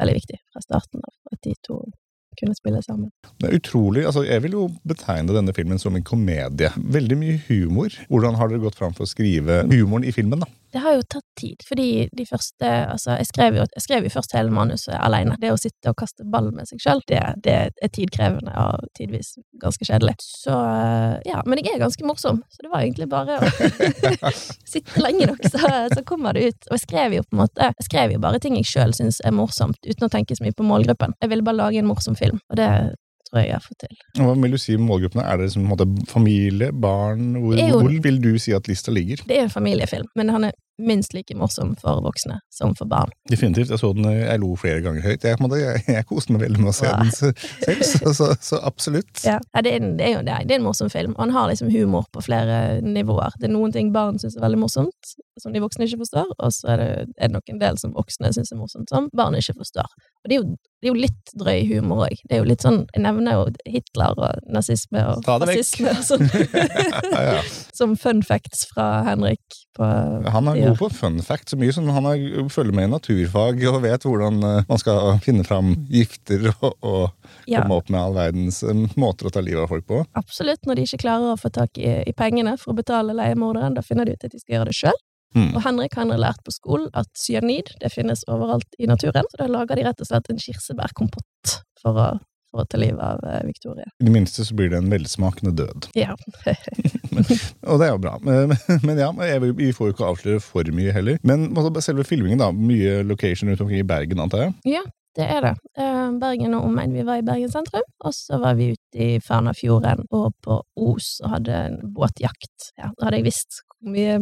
veldig 0.00 0.16
viktig 0.16 0.38
fra 0.52 0.62
starten 0.64 1.04
av, 1.04 1.14
at 1.32 1.42
de 1.46 1.54
to 1.66 1.80
kunne 2.38 2.54
spille 2.56 2.80
sammen. 2.84 3.10
Det 3.40 3.48
er 3.48 3.58
utrolig, 3.58 4.04
altså 4.06 4.22
Jeg 4.24 4.42
vil 4.44 4.54
jo 4.54 4.68
betegne 4.86 5.34
denne 5.34 5.54
filmen 5.56 5.80
som 5.82 5.96
en 5.96 6.06
komedie. 6.06 6.70
Veldig 6.76 7.18
mye 7.18 7.40
humor. 7.48 7.96
Hvordan 8.08 8.38
har 8.38 8.48
dere 8.48 8.62
gått 8.62 8.78
fram 8.78 8.94
for 8.96 9.04
å 9.04 9.10
skrive 9.10 9.64
humoren 9.70 10.06
i 10.06 10.14
filmen? 10.14 10.44
da? 10.44 10.48
Det 10.72 10.82
har 10.84 10.94
jo 10.94 11.02
tatt 11.02 11.26
tid, 11.38 11.62
fordi 11.66 12.08
de 12.16 12.26
første 12.28 12.68
Altså, 12.90 13.16
jeg 13.18 13.26
skrev 13.28 13.56
jo, 13.58 13.64
jeg 13.74 13.82
skrev 13.84 14.06
jo 14.06 14.12
først 14.12 14.34
hele 14.36 14.52
manuset 14.54 14.94
alene. 14.96 15.36
Det 15.40 15.50
å 15.52 15.58
sitte 15.60 15.90
og 15.90 15.98
kaste 15.98 16.24
ball 16.30 16.50
med 16.54 16.68
seg 16.68 16.82
sjøl, 16.82 17.02
det, 17.10 17.20
det 17.44 17.56
er 17.70 17.92
tidkrevende 17.92 18.54
og 18.60 18.86
tidvis 18.96 19.34
ganske 19.62 19.86
kjedelig. 19.86 20.14
Så 20.20 20.54
ja, 21.26 21.42
men 21.46 21.60
jeg 21.62 21.74
er 21.74 21.82
ganske 21.82 22.06
morsom, 22.06 22.42
så 22.50 22.64
det 22.64 22.72
var 22.72 22.84
egentlig 22.84 23.10
bare 23.10 23.38
å 23.40 24.32
sitte 24.72 25.02
lenge 25.02 25.30
nok, 25.32 25.44
så, 25.50 25.62
så 25.94 26.04
kommer 26.06 26.36
det 26.36 26.50
ut. 26.50 26.70
Og 26.70 26.78
jeg 26.78 26.84
skrev 26.86 27.18
jo 27.18 27.26
på 27.26 27.36
en 27.36 27.42
måte 27.44 27.70
Jeg 27.70 27.86
skrev 27.88 28.14
jo 28.14 28.22
bare 28.22 28.40
ting 28.42 28.56
jeg 28.58 28.68
sjøl 28.70 28.94
syns 28.96 29.20
er 29.26 29.34
morsomt, 29.36 29.78
uten 29.86 30.06
å 30.06 30.12
tenke 30.12 30.36
så 30.36 30.46
mye 30.46 30.56
på 30.56 30.66
målgruppen. 30.66 31.16
Jeg 31.20 31.32
ville 31.32 31.46
bare 31.46 31.60
lage 31.64 31.82
en 31.82 31.90
morsom 31.90 32.18
film, 32.18 32.40
og 32.50 32.60
det 32.60 32.70
tror 33.30 33.40
jeg 33.44 33.50
jeg 33.52 33.62
fått 33.62 33.78
til. 33.86 33.96
Hva 34.20 34.34
vil 34.42 34.50
du 34.56 34.58
si 34.58 34.74
om 34.76 34.86
målgruppene? 34.90 35.24
Er 35.24 35.36
det 35.40 35.46
liksom, 35.50 35.68
familie, 36.10 36.72
barn? 36.72 37.32
Hvor, 37.38 37.54
jo- 37.58 37.80
hvor 37.80 37.94
vil 38.02 38.20
du 38.22 38.32
si 38.42 38.52
at 38.56 38.66
lista 38.68 38.90
ligger? 38.92 39.22
Det 39.26 39.38
er 39.38 39.42
en 39.46 39.50
familiefilm, 39.54 40.06
men 40.16 40.28
han 40.34 40.44
er 40.50 40.52
minst 40.80 41.14
like 41.14 41.34
morsom 41.36 41.74
for 41.80 42.00
voksne 42.04 42.38
som 42.52 42.74
for 42.78 42.88
barn. 42.90 43.12
Definitivt. 43.30 43.70
Jeg 43.70 43.80
så 43.82 43.92
den, 43.96 44.08
jeg 44.10 44.40
lo 44.42 44.54
flere 44.60 44.80
ganger 44.84 45.04
høyt. 45.04 45.24
Jeg, 45.24 45.38
jeg, 45.60 45.84
jeg 45.94 46.06
koste 46.08 46.32
meg 46.34 46.42
veldig 46.46 46.60
med 46.64 46.72
å 46.72 46.76
se 46.76 46.90
den 46.90 47.12
selv, 47.14 47.84
så, 47.86 48.12
så, 48.16 48.30
så 48.40 48.60
absolutt. 48.66 49.22
Ja, 49.26 49.38
det, 49.62 49.74
er, 49.78 49.86
det 49.98 50.06
er 50.08 50.14
jo 50.18 50.22
det. 50.26 50.34
er- 50.38 50.46
Det 50.50 50.56
er 50.56 50.60
en 50.62 50.66
morsom 50.66 50.90
film, 50.90 51.12
og 51.16 51.24
han 51.26 51.34
har 51.36 51.48
liksom 51.52 51.70
humor 51.72 52.06
på 52.12 52.22
flere 52.24 52.80
nivåer. 52.82 53.36
Det 53.40 53.48
er 53.50 53.54
noen 53.54 53.72
ting 53.74 53.92
barn 53.94 54.18
syns 54.18 54.36
er 54.38 54.44
veldig 54.46 54.58
morsomt, 54.64 55.14
som 55.40 55.54
de 55.54 55.60
voksne 55.62 55.86
ikke 55.88 56.02
forstår, 56.02 56.32
og 56.36 56.50
så 56.52 56.72
er 56.74 56.76
det, 56.82 56.88
er 57.16 57.28
det 57.30 57.36
nok 57.38 57.48
en 57.54 57.60
del 57.62 57.78
som 57.80 57.94
voksne 57.96 58.32
syns 58.36 58.50
er 58.52 58.58
morsomt, 58.60 58.90
som 58.92 59.06
barn 59.16 59.36
ikke 59.38 59.54
forstår. 59.60 59.88
Og 60.20 60.28
det 60.28 60.36
er 60.36 60.42
jo, 60.42 60.56
det 60.82 60.88
er 60.88 60.92
jo 60.92 61.00
litt 61.00 61.32
drøy 61.40 61.62
humor 61.70 62.02
òg. 62.08 62.18
Det 62.28 62.36
er 62.36 62.42
jo 62.42 62.48
litt 62.48 62.60
sånn 62.64 62.82
Jeg 62.92 63.02
nevner 63.06 63.38
jo 63.38 63.46
Hitler 63.72 64.18
og 64.20 64.42
nazisme 64.52 65.00
og 65.14 65.24
fascisme 65.24 65.94
og 65.94 66.02
sånn. 66.04 66.26
Ja, 67.10 67.22
ja. 67.36 67.40
som 67.76 67.94
fun 67.98 68.20
facts 68.26 68.66
fra 68.70 69.02
Henrik 69.06 69.40
på 69.76 69.86
Han 70.34 70.50
Ja. 70.58 70.69
God 70.70 70.80
på 70.80 70.88
fun 70.96 71.18
fact, 71.26 71.50
så 71.52 71.58
mye 71.60 71.74
som 71.74 71.88
han 71.92 72.08
er, 72.10 72.24
følger 72.52 72.76
med 72.76 72.88
i 72.88 72.92
naturfag 72.94 73.62
og 73.70 73.80
vet 73.84 74.06
hvordan 74.08 74.40
eh, 74.46 74.62
man 74.70 74.80
skal 74.82 75.20
finne 75.24 75.44
fram 75.46 75.74
gifter 75.90 76.48
og, 76.54 76.72
og 76.80 77.28
Ja, 77.50 77.60
komme 77.62 77.80
opp 77.80 77.90
med 77.92 78.00
all 78.00 78.16
verdens 78.16 78.62
eh, 78.62 78.82
måter 79.00 79.28
å 79.28 79.34
ta 79.34 79.42
livet 79.44 79.64
av 79.64 79.70
folk 79.74 79.86
på. 79.90 80.02
absolutt. 80.18 80.64
Når 80.66 80.80
de 80.80 80.88
ikke 80.88 81.02
klarer 81.04 81.34
å 81.34 81.38
få 81.40 81.52
tak 81.54 81.78
i, 81.80 81.92
i 82.06 82.16
pengene 82.16 82.56
for 82.60 82.72
å 82.74 82.78
betale 82.80 83.16
leiemorderen, 83.16 83.76
da 83.78 83.84
finner 83.86 84.06
de 84.08 84.16
ut 84.16 84.26
at 84.28 84.34
de 84.34 84.40
skal 84.42 84.58
gjøre 84.58 84.70
det 84.72 84.78
sjøl. 84.80 84.98
Mm. 85.36 85.52
Og 85.54 85.60
Henrik 85.62 85.94
han 85.94 86.10
har 86.10 86.18
lært 86.18 86.40
på 86.42 86.50
skolen 86.50 86.88
at 86.98 87.06
cyanid 87.14 87.68
det 87.78 87.92
finnes 87.94 88.24
overalt 88.26 88.66
i 88.82 88.88
naturen, 88.90 89.28
så 89.30 89.44
da 89.44 89.46
lager 89.46 89.78
de 89.78 89.84
rett 89.86 90.00
og 90.02 90.08
slett 90.08 90.26
en 90.32 90.40
kirsebærkompott 90.42 91.52
for 91.78 92.00
å, 92.02 92.08
for 92.50 92.64
å 92.64 92.68
ta 92.70 92.80
livet 92.80 93.00
av 93.00 93.24
eh, 93.26 93.40
Victoria. 93.48 93.86
I 94.00 94.08
det 94.08 94.14
minste 94.14 94.44
så 94.46 94.56
blir 94.58 94.72
det 94.72 94.80
en 94.80 94.90
velsmakende 94.92 95.52
død. 95.62 95.90
Ja. 95.98 96.16
Og 97.70 97.80
det 97.80 97.88
er 97.88 97.92
jo 97.94 98.00
bra. 98.02 98.16
Men, 98.26 98.54
men 98.86 99.00
ja, 99.00 99.10
jeg, 99.30 99.52
vi 99.58 99.72
får 99.76 99.90
jo 99.90 99.96
ikke 99.96 100.08
avsløre 100.12 100.44
for 100.44 100.74
mye 100.74 100.94
heller. 100.94 101.20
Men 101.26 101.50
selve 101.82 102.06
filmingen, 102.08 102.42
da. 102.42 102.50
Mye 102.54 103.00
location 103.06 103.50
rundt 103.50 103.62
omkring 103.64 103.82
i 103.82 103.86
Bergen, 103.86 104.22
antar 104.22 104.48
jeg. 104.48 104.56
ja. 104.78 104.86
Det 105.18 105.26
er 105.26 105.40
det. 105.42 105.54
Eh, 105.78 106.10
Bergen 106.20 106.54
og 106.54 106.68
omegn. 106.68 106.94
Vi 106.94 107.06
var 107.06 107.18
i 107.20 107.26
Bergen 107.26 107.50
sentrum, 107.50 107.86
og 108.04 108.14
så 108.14 108.38
var 108.42 108.58
vi 108.58 108.72
ute 108.74 109.02
i 109.02 109.10
Færnafjorden 109.24 110.06
og 110.10 110.30
på 110.44 110.60
Os 110.90 111.16
og 111.24 111.34
hadde 111.36 111.64
en 111.70 111.80
båtjakt. 111.96 112.70
Ja, 112.78 112.92
da 112.94 113.08
hadde 113.08 113.20
jeg 113.20 113.30
visst 113.32 113.64
hvor 113.80 113.94
mye 113.94 114.18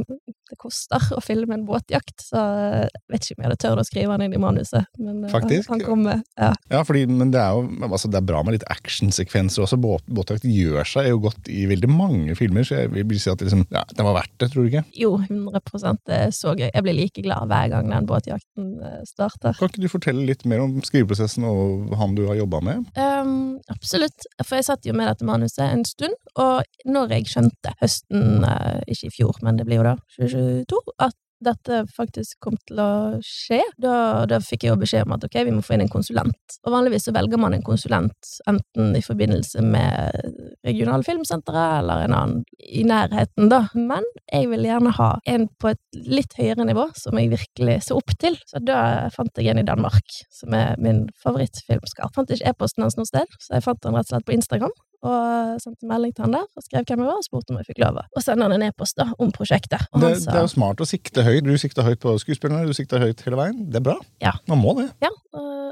det 0.49 0.57
koster 0.57 1.03
å 1.13 1.21
filme 1.21 1.57
en 1.57 1.65
båtjakt, 1.67 2.23
så 2.23 2.41
jeg 2.87 3.03
vet 3.11 3.25
ikke 3.25 3.37
om 3.37 3.43
jeg 3.43 3.49
hadde 3.49 3.61
tørt 3.65 3.83
å 3.83 3.85
skrive 3.87 4.15
den 4.15 4.29
inn 4.29 4.37
i 4.39 4.41
manuset. 4.41 4.87
Men 5.01 5.25
eh, 5.27 5.33
Faktisk? 5.33 5.69
han 5.73 5.83
kom 5.85 6.05
med 6.07 6.23
ja. 6.39 6.53
Ja, 6.71 6.83
fordi, 6.87 7.05
men 7.11 7.33
det 7.35 7.41
er 7.43 7.57
jo 7.57 7.89
altså, 7.89 8.11
det 8.13 8.21
er 8.21 8.29
bra 8.29 8.41
med 8.47 8.57
litt 8.57 8.67
actionsekvenser 8.71 9.67
også. 9.67 9.81
Båt, 9.83 10.07
båtjakt 10.07 10.47
gjør 10.49 10.89
seg 10.89 11.11
jo 11.11 11.21
godt 11.27 11.51
i 11.53 11.67
veldig 11.71 11.91
mange 11.93 12.37
filmer, 12.39 12.65
så 12.67 12.85
jeg 12.85 12.93
vil 12.95 13.21
si 13.21 13.33
at 13.33 13.43
det, 13.43 13.51
liksom, 13.51 13.67
ja, 13.75 13.85
det 13.91 14.07
var 14.07 14.17
verdt 14.21 14.35
det, 14.39 14.51
tror 14.55 14.65
du 14.65 14.71
ikke? 14.71 14.85
Jo, 14.97 15.13
100 15.27 15.99
det 16.09 16.21
er 16.23 16.33
så 16.35 16.55
gøy. 16.55 16.69
Jeg 16.71 16.87
blir 16.87 16.97
like 16.97 17.27
glad 17.27 17.51
hver 17.51 17.73
gang 17.75 17.93
den 17.93 18.09
båtjakten 18.09 18.73
eh, 18.79 19.03
starter. 19.11 19.59
Kan 19.59 19.73
ikke 19.73 19.85
du 19.85 19.91
fortelle 19.93 20.27
litt 20.29 20.47
mer 20.49 20.65
om 20.65 20.78
skriveprosessen 20.87 21.47
og 21.49 21.95
han 21.99 22.17
du 22.17 22.25
har 22.29 22.39
jobba 22.39 22.61
med? 22.65 22.89
Um, 22.99 23.59
absolutt, 23.73 24.27
for 24.45 24.59
jeg 24.59 24.69
satt 24.69 24.89
jo 24.89 24.95
med 24.97 25.11
dette 25.11 25.27
manuset 25.27 25.65
en 25.67 25.85
stund, 25.89 26.17
og 26.39 26.67
når 26.89 27.17
jeg 27.17 27.31
skjønte 27.33 27.75
høsten, 27.83 28.45
eh, 28.49 28.83
ikke 28.87 29.11
i 29.11 29.15
fjor, 29.15 29.41
men 29.47 29.59
det 29.59 29.67
blir 29.69 29.81
jo 29.81 29.89
da 29.91 29.97
2022, 30.19 30.83
at 31.09 31.17
dette 31.45 31.83
faktisk 31.95 32.39
kom 32.43 32.57
til 32.69 32.81
å 32.83 32.91
skje, 33.25 33.61
da, 33.81 34.25
da 34.29 34.41
fikk 34.43 34.67
jeg 34.67 34.73
jo 34.73 34.81
beskjed 34.81 35.07
om 35.07 35.15
at 35.17 35.27
ok, 35.27 35.39
vi 35.47 35.55
må 35.55 35.63
få 35.65 35.77
inn 35.77 35.85
en 35.85 35.93
konsulent. 35.93 36.57
Og 36.65 36.75
vanligvis 36.75 37.09
så 37.09 37.15
velger 37.17 37.41
man 37.41 37.55
en 37.57 37.65
konsulent 37.67 38.33
enten 38.51 38.97
i 38.99 39.03
forbindelse 39.05 39.63
med 39.65 40.35
regionale 40.67 41.07
filmsentre 41.07 41.65
eller 41.79 42.07
en 42.07 42.17
annen 42.19 42.43
i 42.59 42.85
nærheten, 42.89 43.51
da. 43.53 43.65
Men 43.77 44.07
jeg 44.27 44.51
vil 44.53 44.67
gjerne 44.69 44.95
ha 44.99 45.11
en 45.31 45.49
på 45.61 45.73
et 45.73 46.03
litt 46.19 46.35
høyere 46.39 46.67
nivå, 46.69 46.89
som 46.99 47.19
jeg 47.21 47.33
virkelig 47.35 47.79
så 47.89 48.01
opp 48.01 48.15
til. 48.21 48.39
Så 48.51 48.63
da 48.65 49.09
fant 49.15 49.39
jeg 49.39 49.53
en 49.53 49.63
i 49.63 49.69
Danmark, 49.69 50.19
som 50.35 50.57
er 50.57 50.77
min 50.83 51.07
favorittfilmskap. 51.23 52.15
Fant 52.17 52.35
ikke 52.35 52.51
e-posten 52.51 52.87
hans 52.87 52.99
noe 52.99 53.09
sted, 53.09 53.39
så 53.43 53.59
jeg 53.59 53.67
fant 53.67 53.89
han 53.89 53.99
rett 53.99 54.11
og 54.11 54.17
slett 54.17 54.29
på 54.29 54.39
Instagram 54.39 54.75
og 55.07 55.61
sendte 55.63 55.87
melding 55.87 56.15
til 56.17 56.27
han 56.27 56.35
der 56.35 56.47
og 56.49 56.65
skrev 56.65 56.87
hvem 56.89 57.05
jeg 57.05 57.09
var, 57.09 57.21
og 57.21 57.27
spurte 57.27 57.55
om 57.55 57.61
jeg 57.61 57.69
fikk 57.71 57.83
lov 57.85 58.01
å 58.03 58.23
sende 58.25 58.49
han 58.49 58.57
en 58.57 58.65
e-post 58.67 58.99
da, 58.99 59.07
om 59.23 59.31
prosjektet. 59.35 59.85
Og 59.93 60.03
Det, 60.03 60.11
han 60.15 60.23
sa 60.25 60.33
det 60.35 60.41
er 60.41 60.47
jo 60.49 60.53
smart 60.55 60.83
å 60.83 60.89
sikte 60.89 61.25
høyt. 61.27 61.47
Du 61.47 61.55
sikter 61.61 61.87
høyt 61.87 62.03
på 62.03 62.17
skuespillerne, 62.19 62.67
du 62.67 62.75
sikter 62.77 63.03
høyt 63.03 63.23
hele 63.27 63.39
veien. 63.39 63.61
Det 63.71 63.79
er 63.79 63.87
bra. 63.93 63.99
Ja. 64.25 64.35
Man 64.51 64.63
må 64.65 64.75
det. 64.81 64.91
ja, 65.05 65.13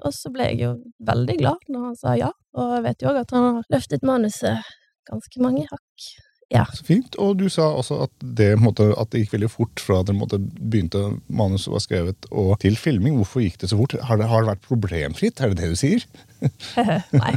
og 0.06 0.12
så 0.14 0.30
ble 0.30 0.50
jeg 0.52 0.60
jo 0.62 0.72
veldig 1.06 1.38
glad 1.40 1.70
når 1.72 1.88
han 1.88 1.96
sa 1.98 2.14
ja, 2.18 2.30
og 2.56 2.76
jeg 2.76 2.84
vet 2.86 3.02
jo 3.02 3.10
òg 3.10 3.22
at 3.24 3.34
han 3.34 3.46
har 3.48 3.70
løftet 3.74 4.06
manuset 4.06 4.74
ganske 5.10 5.42
mange 5.42 5.66
hakk. 5.70 6.06
Så 6.54 6.84
fint. 6.86 7.16
Og 7.18 7.38
du 7.40 7.48
sa 7.50 7.66
også 7.74 7.98
at 8.04 8.12
det, 8.38 8.52
måte, 8.62 8.92
at 8.94 9.10
det 9.10 9.24
gikk 9.24 9.34
veldig 9.34 9.50
fort 9.50 9.82
fra 9.82 9.98
at 10.00 10.06
dere 10.06 10.18
måte 10.18 10.38
begynte 10.38 11.00
manuset 11.26 11.72
var 11.74 11.82
skrevet 11.82 12.28
og 12.30 12.52
til 12.62 12.78
filming. 12.78 13.16
Hvorfor 13.18 13.42
gikk 13.42 13.58
det 13.62 13.72
så 13.72 13.78
fort? 13.80 13.96
Har 14.06 14.20
det, 14.20 14.28
har 14.30 14.44
det 14.44 14.52
vært 14.52 14.68
problemfritt? 14.68 15.42
Er 15.42 15.50
det 15.50 15.58
det 15.58 15.72
du 15.74 15.80
sier? 15.80 16.04
Nei, 17.22 17.32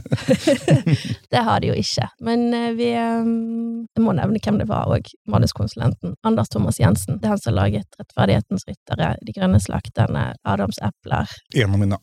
det 1.34 1.42
har 1.48 1.64
det 1.64 1.72
jo 1.72 1.78
ikke. 1.80 2.10
Men 2.28 2.50
eh, 2.54 2.74
vi 2.78 2.92
eh, 2.92 3.32
Jeg 3.96 4.04
må 4.04 4.14
nevne 4.18 4.42
hvem 4.44 4.60
det 4.62 4.68
var 4.70 4.92
òg. 4.94 5.10
Manuskonsulenten. 5.32 6.14
Anders 6.28 6.52
Thomas 6.54 6.78
Jensen. 6.82 7.18
Det 7.18 7.30
er 7.30 7.34
han 7.34 7.42
som 7.42 7.54
har 7.54 7.62
laget 7.64 7.98
Rettferdighetens 7.98 8.68
ryttere, 8.70 9.16
De 9.26 9.34
grønne 9.34 9.64
slakterne, 9.64 10.28
Adams 10.46 10.78
epler. 10.86 11.34
En 11.56 11.74
av 11.74 11.82
mine 11.82 12.02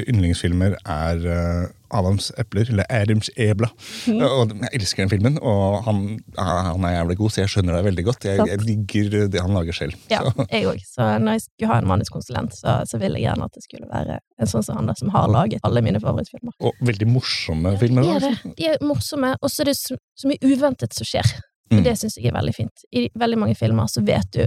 yndlingsfilmer 0.00 0.74
er 0.88 1.26
eh, 1.28 1.68
Adams 1.92 2.30
epler, 2.40 2.70
eller 2.72 2.86
Adams 2.88 3.28
ebla. 3.36 3.68
Mm. 4.08 4.22
Og 4.24 4.54
jeg 4.62 4.70
elsker 4.78 5.02
den 5.04 5.10
filmen, 5.12 5.34
og 5.44 5.82
han, 5.84 5.98
han 6.38 6.86
er 6.88 6.94
jævlig 6.96 7.16
god, 7.20 7.30
så 7.34 7.42
jeg 7.42 7.52
skjønner 7.52 7.76
deg 7.76 7.84
veldig 7.90 8.04
godt. 8.06 8.24
Jeg, 8.24 8.46
jeg 8.48 8.62
digger 8.64 9.28
det 9.34 9.42
han 9.44 9.52
lager 9.52 9.76
selv. 9.76 9.98
Ja, 10.10 10.22
Så, 10.24 10.46
jeg 10.50 10.70
òg. 10.70 10.80
Så 10.88 11.10
når 11.20 11.36
jeg 11.36 11.44
skulle 11.44 11.72
ha 11.74 11.78
en 11.82 11.90
manuskonsulent, 11.92 12.56
så, 12.56 12.78
så 12.88 13.00
ville 13.02 13.20
jeg 13.20 13.28
gjerne 13.28 13.44
at 13.50 13.58
det 13.58 13.64
skulle 13.66 13.90
være 13.92 14.18
en 14.40 14.52
sånn 14.54 14.64
som 14.66 14.80
han 14.80 14.88
da, 14.88 14.96
som 14.98 15.12
har 15.12 15.28
laget 15.28 15.60
alle 15.68 15.84
mine 15.84 16.00
favorittfilmer. 16.00 16.56
og 16.64 16.80
veldig 16.80 17.10
morsomme 17.12 17.74
filmer. 17.82 18.02
De 18.08 18.08
da, 18.08 18.16
er 18.16 18.24
det. 18.24 18.32
altså. 18.38 18.54
De 18.62 18.70
er 18.72 18.82
morsomme, 18.88 19.34
og 19.42 19.52
så 19.52 19.62
er 19.66 19.72
det 19.72 19.76
så, 19.82 19.98
så 20.16 20.32
mye 20.32 20.40
uventet 20.48 20.96
som 20.96 21.08
skjer. 21.12 21.34
Og 21.72 21.78
Mm. 21.78 21.84
det 21.86 21.92
syns 21.96 22.18
jeg 22.18 22.26
er 22.28 22.34
veldig 22.36 22.52
fint. 22.52 22.82
I 22.92 23.06
veldig 23.16 23.36
mange 23.40 23.54
filmer 23.56 23.86
så 23.88 24.02
vet 24.04 24.26
du 24.36 24.42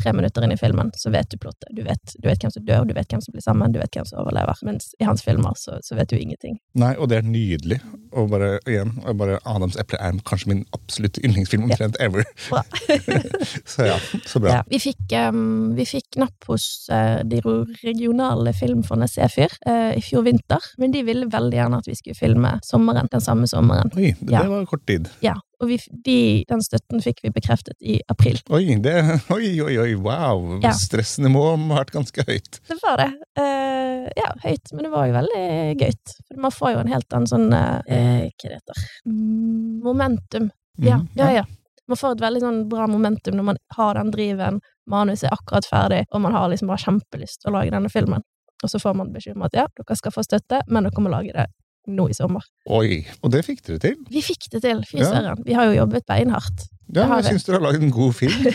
tre 0.00 0.12
minutter 0.12 0.44
inn 0.44 0.52
i 0.52 0.58
filmen, 0.60 0.90
så 0.96 1.10
vet 1.14 1.30
du 1.32 1.38
plottet. 1.40 1.68
Du 1.76 1.82
vet, 1.86 2.14
du 2.18 2.28
vet 2.28 2.42
hvem 2.42 2.52
som 2.52 2.64
dør, 2.66 2.84
du 2.88 2.94
vet 2.96 3.08
hvem 3.12 3.22
som 3.24 3.32
blir 3.34 3.44
sammen, 3.44 3.72
du 3.74 3.78
vet 3.80 3.96
hvem 3.96 4.06
som 4.08 4.20
overlever. 4.22 4.58
Mens 4.68 4.90
i 5.00 5.06
hans 5.08 5.22
filmer 5.24 5.56
så, 5.60 5.78
så 5.84 5.96
vet 5.98 6.10
du 6.12 6.16
ingenting. 6.18 6.58
Nei, 6.78 6.92
og 7.00 7.08
det 7.12 7.20
er 7.22 7.28
nydelig. 7.28 7.80
Og 8.16 8.30
bare, 8.32 8.56
igjen, 8.68 8.94
og 9.04 9.18
bare 9.20 9.38
Adams 9.48 9.76
eple 9.80 9.98
er 10.00 10.20
kanskje 10.28 10.52
min 10.52 10.62
absolutte 10.76 11.22
yndlingsfilm 11.24 11.66
omtrent 11.68 11.98
ever. 12.00 12.24
Bra. 12.48 12.62
så 13.74 13.88
ja, 13.90 13.96
så 14.26 14.40
bra. 14.42 14.58
Ja, 14.58 14.62
vi, 14.70 14.80
fikk, 14.82 15.04
um, 15.30 15.74
vi 15.76 15.86
fikk 15.88 16.18
napp 16.20 16.48
hos 16.50 16.66
uh, 16.92 17.20
de 17.26 17.40
regionale 17.82 18.52
filmfondet 18.56 19.12
Sefyr 19.12 19.52
uh, 19.68 19.92
i 19.96 20.02
fjor 20.04 20.24
vinter, 20.26 20.64
men 20.80 20.94
de 20.94 21.04
ville 21.06 21.28
veldig 21.32 21.58
gjerne 21.60 21.80
at 21.82 21.88
vi 21.90 21.96
skulle 21.98 22.18
filme 22.18 22.56
sommeren, 22.66 23.08
den 23.12 23.24
samme 23.24 23.48
sommeren. 23.50 23.92
Oi, 23.96 24.12
det, 24.20 24.32
Ja. 24.32 24.42
det 24.44 24.52
var 24.52 24.66
kort 24.70 24.86
tid. 24.88 25.08
Ja, 25.24 25.36
og 25.62 25.70
vi, 25.70 25.76
de, 26.04 26.16
den 26.50 26.60
støtten 26.64 27.00
fikk 27.00 27.22
vi 27.24 27.30
bekreftet 27.32 27.76
i 27.80 27.98
april. 28.12 28.36
Oi, 28.52 28.76
det, 28.84 28.94
oi, 29.36 29.48
oi, 29.64 29.74
oi, 29.82 29.92
wow. 29.96 30.58
Ja. 30.62 30.74
Stressnivået 30.76 31.58
må 31.62 31.74
ha 31.74 31.80
vært 31.84 31.94
ganske 31.96 32.24
høyt. 32.28 32.60
Det 32.68 32.76
var 32.82 33.00
det. 33.00 33.08
Uh, 33.40 34.04
ja, 34.18 34.28
høyt, 34.44 34.72
men 34.76 34.84
det 34.88 34.92
var 34.92 35.08
jo 35.08 35.16
veldig. 35.16 35.88
For 36.28 36.42
man 36.44 36.54
får 36.54 36.74
jo 36.74 36.82
en 36.84 36.92
helt 36.92 37.16
annen 37.16 37.30
sånn 37.30 37.48
uh, 37.56 37.80
Hva 37.86 38.50
det 38.50 38.58
heter 38.58 38.84
Mm, 39.08 39.80
Momentum. 39.86 40.50
Ja, 40.78 40.98
Mhm. 40.98 41.08
ja, 41.16 41.30
ja. 41.40 41.44
Man 41.88 41.96
får 41.96 42.16
et 42.16 42.20
veldig 42.26 42.40
sånn 42.42 42.56
bra 42.68 42.84
momentum 42.90 43.36
når 43.38 43.44
man 43.52 43.58
har 43.76 43.94
den 43.94 44.08
driven, 44.10 44.56
manuset 44.90 45.28
er 45.30 45.36
akkurat 45.38 45.64
ferdig, 45.70 46.00
og 46.10 46.20
man 46.24 46.34
har 46.34 46.48
liksom 46.50 46.68
bare 46.68 46.82
kjempelyst 46.82 47.40
til 47.44 47.52
å 47.52 47.54
lage 47.60 47.70
denne 47.70 47.88
filmen. 47.92 48.24
Og 48.64 48.70
så 48.72 48.80
får 48.82 48.96
man 48.98 49.12
beskjed 49.14 49.36
om 49.38 49.44
at 49.46 49.54
ja, 49.54 49.66
dere 49.78 49.96
skal 49.96 50.12
få 50.12 50.24
støtte, 50.26 50.62
men 50.66 50.84
dere 50.88 51.02
må 51.04 51.12
lage 51.12 51.32
det 51.36 51.46
nå 51.86 52.08
i 52.10 52.16
sommer. 52.16 52.44
Oi, 52.70 53.04
og 53.22 53.30
det 53.34 53.44
fikk 53.46 53.62
dere 53.66 53.78
til. 53.82 53.96
Vi 54.10 54.22
fikk 54.24 54.48
det 54.52 54.62
til, 54.64 54.80
fy 54.88 54.98
søren. 55.04 55.42
Vi 55.46 55.54
har 55.56 55.68
jo 55.70 55.76
jobbet 55.80 56.06
beinhardt. 56.08 56.66
Ja, 56.94 57.06
jeg 57.18 57.24
syns 57.32 57.44
dere 57.48 57.58
har 57.58 57.64
laget 57.66 57.82
en 57.82 57.90
god 57.94 58.12
film. 58.14 58.46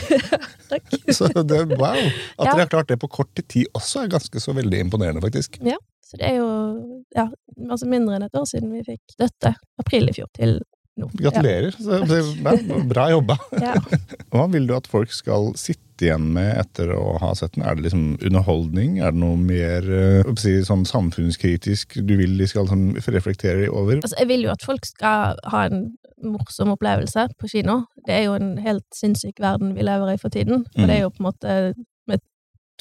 Takk. 0.71 0.85
Så 1.17 1.27
det, 1.43 1.61
wow. 1.77 1.99
At 1.99 2.45
Ja. 2.45 2.51
dere 2.53 2.59
har 2.65 2.71
klart 2.71 2.87
det 2.91 2.99
på 3.01 3.09
kort 3.11 3.33
tid 3.47 3.65
også, 3.75 4.05
er 4.05 4.13
ganske 4.13 4.39
så 4.39 4.53
veldig 4.55 4.79
imponerende, 4.87 5.21
faktisk. 5.23 5.59
Ja, 5.67 5.75
Så 6.05 6.17
det 6.19 6.27
er 6.27 6.37
jo 6.41 6.47
ja, 7.15 7.27
altså 7.69 7.87
mindre 7.87 8.17
enn 8.17 8.25
et 8.27 8.35
år 8.35 8.47
siden 8.49 8.71
vi 8.75 8.83
fikk 8.87 9.01
støtte. 9.15 9.53
April 9.79 10.09
i 10.11 10.15
fjor 10.15 10.27
til 10.35 10.57
nå. 10.99 11.09
Gratulerer. 11.13 11.71
Så 11.71 11.91
ja, 11.91 12.81
bra 12.89 13.07
jobba. 13.11 13.37
Ja. 13.61 13.75
Hva 14.33 14.47
vil 14.51 14.67
du 14.69 14.75
at 14.75 14.89
folk 14.91 15.13
skal 15.15 15.51
sitte 15.59 16.07
igjen 16.07 16.31
med 16.35 16.49
etter 16.57 16.91
å 16.95 17.15
ha 17.21 17.31
sett 17.37 17.55
den? 17.55 17.65
Er 17.67 17.77
det 17.77 17.85
liksom 17.87 18.05
underholdning? 18.19 18.97
Er 18.99 19.13
det 19.13 19.21
noe 19.21 19.37
mer 19.39 19.87
eh, 19.87 20.31
si, 20.41 20.57
sånn 20.67 20.85
samfunnskritisk 20.89 21.99
du 22.07 22.15
vil 22.19 22.37
de 22.39 22.49
skal 22.49 22.69
sånn, 22.71 22.91
reflektere 23.13 23.69
over? 23.69 24.01
Altså, 24.01 24.17
jeg 24.19 24.31
vil 24.33 24.47
jo 24.47 24.53
at 24.53 24.65
folk 24.65 24.87
skal 24.89 25.39
ha 25.53 25.67
en 25.69 25.85
morsom 26.21 26.73
opplevelse 26.75 27.29
på 27.39 27.49
kino. 27.49 27.83
Det 28.05 28.17
er 28.17 28.27
jo 28.27 28.35
en 28.37 28.51
helt 28.61 28.85
sinnssyk 28.93 29.39
verden 29.41 29.75
vi 29.77 29.85
lever 29.85 30.13
i 30.13 30.19
for 30.21 30.33
tiden. 30.33 30.67
Og 30.77 30.83
det 30.83 30.97
er 30.97 31.05
jo 31.05 31.13
på 31.13 31.23
en 31.23 31.29
måte 31.31 31.55
med 32.09 32.21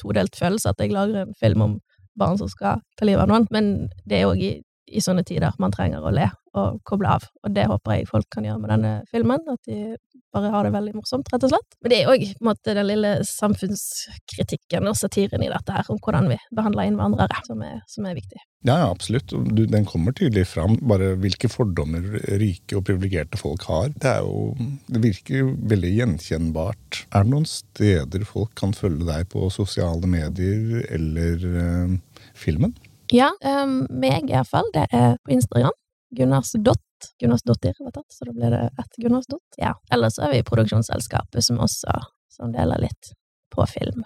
todelt 0.01 0.37
følelse 0.37 0.73
at 0.73 0.83
jeg 0.83 0.93
lager 0.93 1.23
en 1.23 1.39
film 1.39 1.65
om 1.65 1.79
barn 2.19 2.37
som 2.37 2.49
skal 2.51 2.83
ta 2.99 3.07
livet 3.07 3.23
av 3.23 3.31
noen. 3.31 3.47
Men 3.53 3.71
det 4.05 4.19
er 4.19 4.29
òg 4.29 4.43
i, 4.45 4.53
i 4.91 5.01
sånne 5.01 5.25
tider 5.25 5.55
man 5.61 5.73
trenger 5.73 6.03
å 6.05 6.13
le 6.13 6.27
og 6.57 6.81
koble 6.87 7.09
av. 7.17 7.25
Og 7.45 7.53
det 7.55 7.67
håper 7.69 7.97
jeg 7.97 8.09
folk 8.09 8.27
kan 8.33 8.47
gjøre 8.47 8.61
med 8.61 8.73
denne 8.73 8.93
filmen. 9.11 9.43
At 9.51 9.61
de 9.67 9.95
bare 10.31 10.51
har 10.53 10.67
det 10.67 10.73
veldig 10.75 10.93
morsomt, 10.95 11.29
rett 11.31 11.45
og 11.47 11.51
slett. 11.53 11.77
Men 11.81 11.93
det 11.93 11.99
er 12.01 12.11
òg 12.11 12.25
den 12.67 12.87
lille 12.87 13.11
samfunnskritikken 13.27 14.87
og 14.87 14.97
satiren 14.99 15.43
i 15.43 15.51
dette 15.51 15.75
her, 15.75 15.87
om 15.91 15.99
hvordan 16.01 16.29
vi 16.31 16.37
behandler 16.55 16.89
innvandrere, 16.89 17.41
som 17.47 17.63
er, 17.65 17.81
som 17.91 18.07
er 18.07 18.17
viktig. 18.17 18.39
Ja, 18.67 18.77
ja, 18.77 18.91
absolutt. 18.91 19.33
Du, 19.33 19.63
den 19.65 19.87
kommer 19.89 20.13
tydelig 20.15 20.45
fram, 20.51 20.77
bare 20.87 21.15
hvilke 21.19 21.49
fordommer 21.51 22.05
rike 22.41 22.77
og 22.77 22.85
privilegerte 22.87 23.39
folk 23.41 23.65
har. 23.69 23.89
Det, 23.95 24.11
er 24.11 24.21
jo, 24.27 24.53
det 24.91 25.01
virker 25.03 25.51
veldig 25.71 25.91
gjenkjennbart. 25.97 27.01
Er 27.09 27.25
det 27.25 27.33
noen 27.33 27.49
steder 27.49 28.27
folk 28.29 28.53
kan 28.59 28.75
følge 28.77 29.07
deg 29.09 29.27
på 29.33 29.49
sosiale 29.53 30.07
medier 30.09 30.85
eller 30.93 31.49
eh, 31.65 32.23
filmen? 32.37 32.75
Ja, 33.11 33.33
um, 33.43 33.81
meg 33.89 34.29
i 34.29 34.35
hvert 34.37 34.47
fall. 34.47 34.69
Det 34.71 34.85
er 34.95 35.17
på 35.25 35.33
Instagram. 35.35 35.75
Gunnars 36.17 36.53
Dott. 36.59 37.11
Gunnars 37.21 37.43
Dottir 37.47 37.77
var 37.79 38.03
så 38.13 38.27
da 38.27 38.35
ble 38.35 38.51
det 38.53 38.63
ett 38.79 38.97
Gunnars 39.01 39.29
Dott. 39.31 39.59
Ja. 39.59 39.73
Ellers 39.93 40.17
så 40.17 40.27
er 40.27 40.35
vi 40.35 40.47
produksjonsselskapet 40.47 41.45
som 41.45 41.61
også 41.63 41.99
som 42.31 42.53
deler 42.55 42.81
litt 42.81 43.13
på 43.51 43.65
film. 43.67 44.05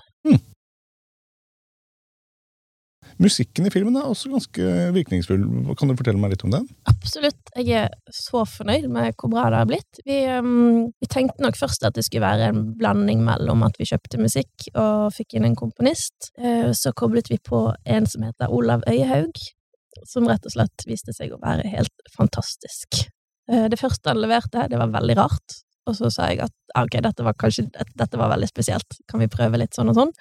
Musikken 3.22 3.68
i 3.68 3.72
filmen 3.72 3.96
er 3.96 4.08
også 4.10 4.28
ganske 4.32 4.72
virkningsfull. 4.96 5.44
Kan 5.80 5.92
du 5.92 5.96
fortelle 5.96 6.20
meg 6.20 6.34
litt 6.34 6.44
om 6.44 6.52
den? 6.52 6.66
Absolutt. 6.90 7.52
Jeg 7.56 7.86
er 7.86 7.94
så 8.12 8.42
fornøyd 8.50 8.90
med 8.92 9.16
hvor 9.16 9.32
bra 9.32 9.46
det 9.54 9.62
har 9.62 9.70
blitt. 9.70 10.02
Vi, 10.08 10.18
um, 10.36 10.90
vi 11.00 11.10
tenkte 11.12 11.46
nok 11.46 11.56
først 11.56 11.86
at 11.88 11.96
det 11.96 12.04
skulle 12.08 12.26
være 12.26 12.50
en 12.52 12.64
blanding 12.80 13.24
mellom 13.24 13.64
at 13.68 13.80
vi 13.80 13.88
kjøpte 13.88 14.20
musikk 14.20 14.68
og 14.74 15.14
fikk 15.16 15.38
inn 15.38 15.48
en 15.48 15.56
komponist. 15.56 16.34
Uh, 16.36 16.74
Så 16.76 16.92
koblet 16.98 17.32
vi 17.32 17.40
på 17.40 17.70
en 17.86 18.10
som 18.10 18.26
heter 18.28 18.52
Olav 18.52 18.84
Øyehaug, 18.90 19.40
som 20.08 20.28
rett 20.30 20.46
og 20.46 20.54
slett 20.56 20.86
viste 20.88 21.14
seg 21.16 21.34
å 21.34 21.42
være 21.42 21.68
helt 21.72 22.10
fantastisk. 22.16 23.06
Eh, 23.52 23.68
Det 23.72 23.80
første 23.80 24.12
han 24.12 24.22
leverte, 24.22 24.68
det 24.70 24.80
var 24.82 24.94
veldig 24.94 25.18
rart. 25.18 25.62
Og 25.86 25.96
så 25.98 26.10
sa 26.10 26.32
jeg 26.32 26.42
at 26.42 26.54
ah, 26.74 26.84
ok, 26.88 26.98
dette 27.06 27.24
var 27.24 27.38
kanskje 27.38 27.68
dette 27.72 28.18
var 28.18 28.32
veldig 28.34 28.50
spesielt, 28.50 28.98
kan 29.08 29.22
vi 29.22 29.30
prøve 29.30 29.60
litt 29.62 29.78
sånn 29.78 29.92
og 29.94 30.00
sånn? 30.00 30.14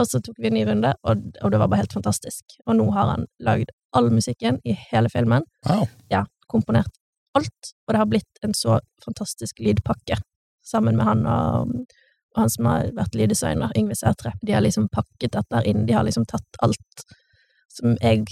Og 0.00 0.08
så 0.10 0.18
tok 0.24 0.38
vi 0.42 0.48
en 0.48 0.56
ny 0.56 0.64
runde, 0.66 0.90
og, 1.06 1.26
og 1.44 1.52
det 1.52 1.58
var 1.60 1.68
bare 1.70 1.84
helt 1.84 1.92
fantastisk. 1.94 2.56
Og 2.66 2.78
nå 2.80 2.88
har 2.96 3.12
han 3.12 3.26
lagd 3.46 3.70
all 3.94 4.08
musikken 4.10 4.58
i 4.66 4.74
hele 4.90 5.12
filmen. 5.12 5.44
Wow. 5.68 5.84
Ja, 6.10 6.24
komponert 6.50 6.90
alt, 7.34 7.74
og 7.86 7.94
det 7.94 8.00
har 8.00 8.08
blitt 8.10 8.42
en 8.46 8.54
så 8.54 8.78
fantastisk 9.04 9.60
lydpakke. 9.62 10.18
Sammen 10.64 10.96
med 10.98 11.06
han 11.06 11.24
og, 11.28 11.72
og 12.34 12.40
han 12.40 12.50
som 12.50 12.68
har 12.70 12.90
vært 12.96 13.16
lyddesigner, 13.18 13.74
Yngve 13.78 13.96
Sætre. 13.98 14.32
De 14.42 14.54
har 14.54 14.64
liksom 14.64 14.88
pakket 14.94 15.34
dette 15.36 15.62
inn. 15.68 15.84
De 15.86 15.96
har 15.96 16.06
liksom 16.06 16.26
tatt 16.30 16.60
alt 16.64 17.04
som 17.74 17.96
jeg 18.00 18.24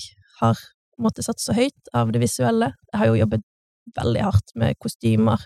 har 0.42 0.60
måttet 1.02 1.26
satt 1.26 1.40
så 1.42 1.54
høyt 1.56 1.92
av 1.96 2.12
det 2.12 2.22
visuelle. 2.22 2.72
Jeg 2.92 3.00
har 3.00 3.10
jo 3.10 3.20
jobbet 3.22 3.44
veldig 3.96 4.24
hardt 4.24 4.54
med 4.58 4.78
kostymer, 4.82 5.44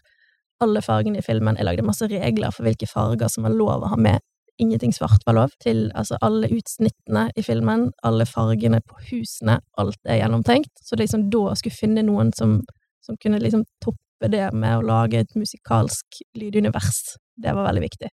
alle 0.63 0.81
fargene 0.85 1.21
i 1.21 1.25
filmen. 1.25 1.59
Jeg 1.59 1.69
lagde 1.69 1.85
masse 1.87 2.09
regler 2.11 2.55
for 2.55 2.67
hvilke 2.67 2.89
farger 2.89 3.31
som 3.33 3.47
var 3.47 3.55
lov 3.57 3.85
å 3.85 3.93
ha 3.93 4.01
med. 4.01 4.25
Ingenting 4.63 4.95
svart 4.97 5.25
var 5.29 5.37
lov. 5.37 5.53
Til 5.61 5.91
altså 5.95 6.17
alle 6.25 6.49
utsnittene 6.53 7.27
i 7.37 7.45
filmen, 7.45 7.91
alle 8.09 8.25
fargene 8.29 8.81
på 8.85 9.01
husene, 9.11 9.59
alt 9.77 10.01
er 10.09 10.23
gjennomtenkt. 10.23 10.73
Så 10.81 10.97
liksom 10.97 11.29
da 11.33 11.51
å 11.51 11.57
skulle 11.61 11.77
finne 11.77 12.05
noen 12.07 12.33
som, 12.37 12.59
som 13.05 13.21
kunne 13.21 13.41
liksom 13.43 13.67
toppe 13.85 14.33
det 14.33 14.49
med 14.57 14.79
å 14.79 14.87
lage 14.87 15.21
et 15.21 15.37
musikalsk 15.37 16.23
lydunivers, 16.41 17.19
det 17.37 17.53
var 17.53 17.69
veldig 17.69 17.85
viktig. 17.85 18.09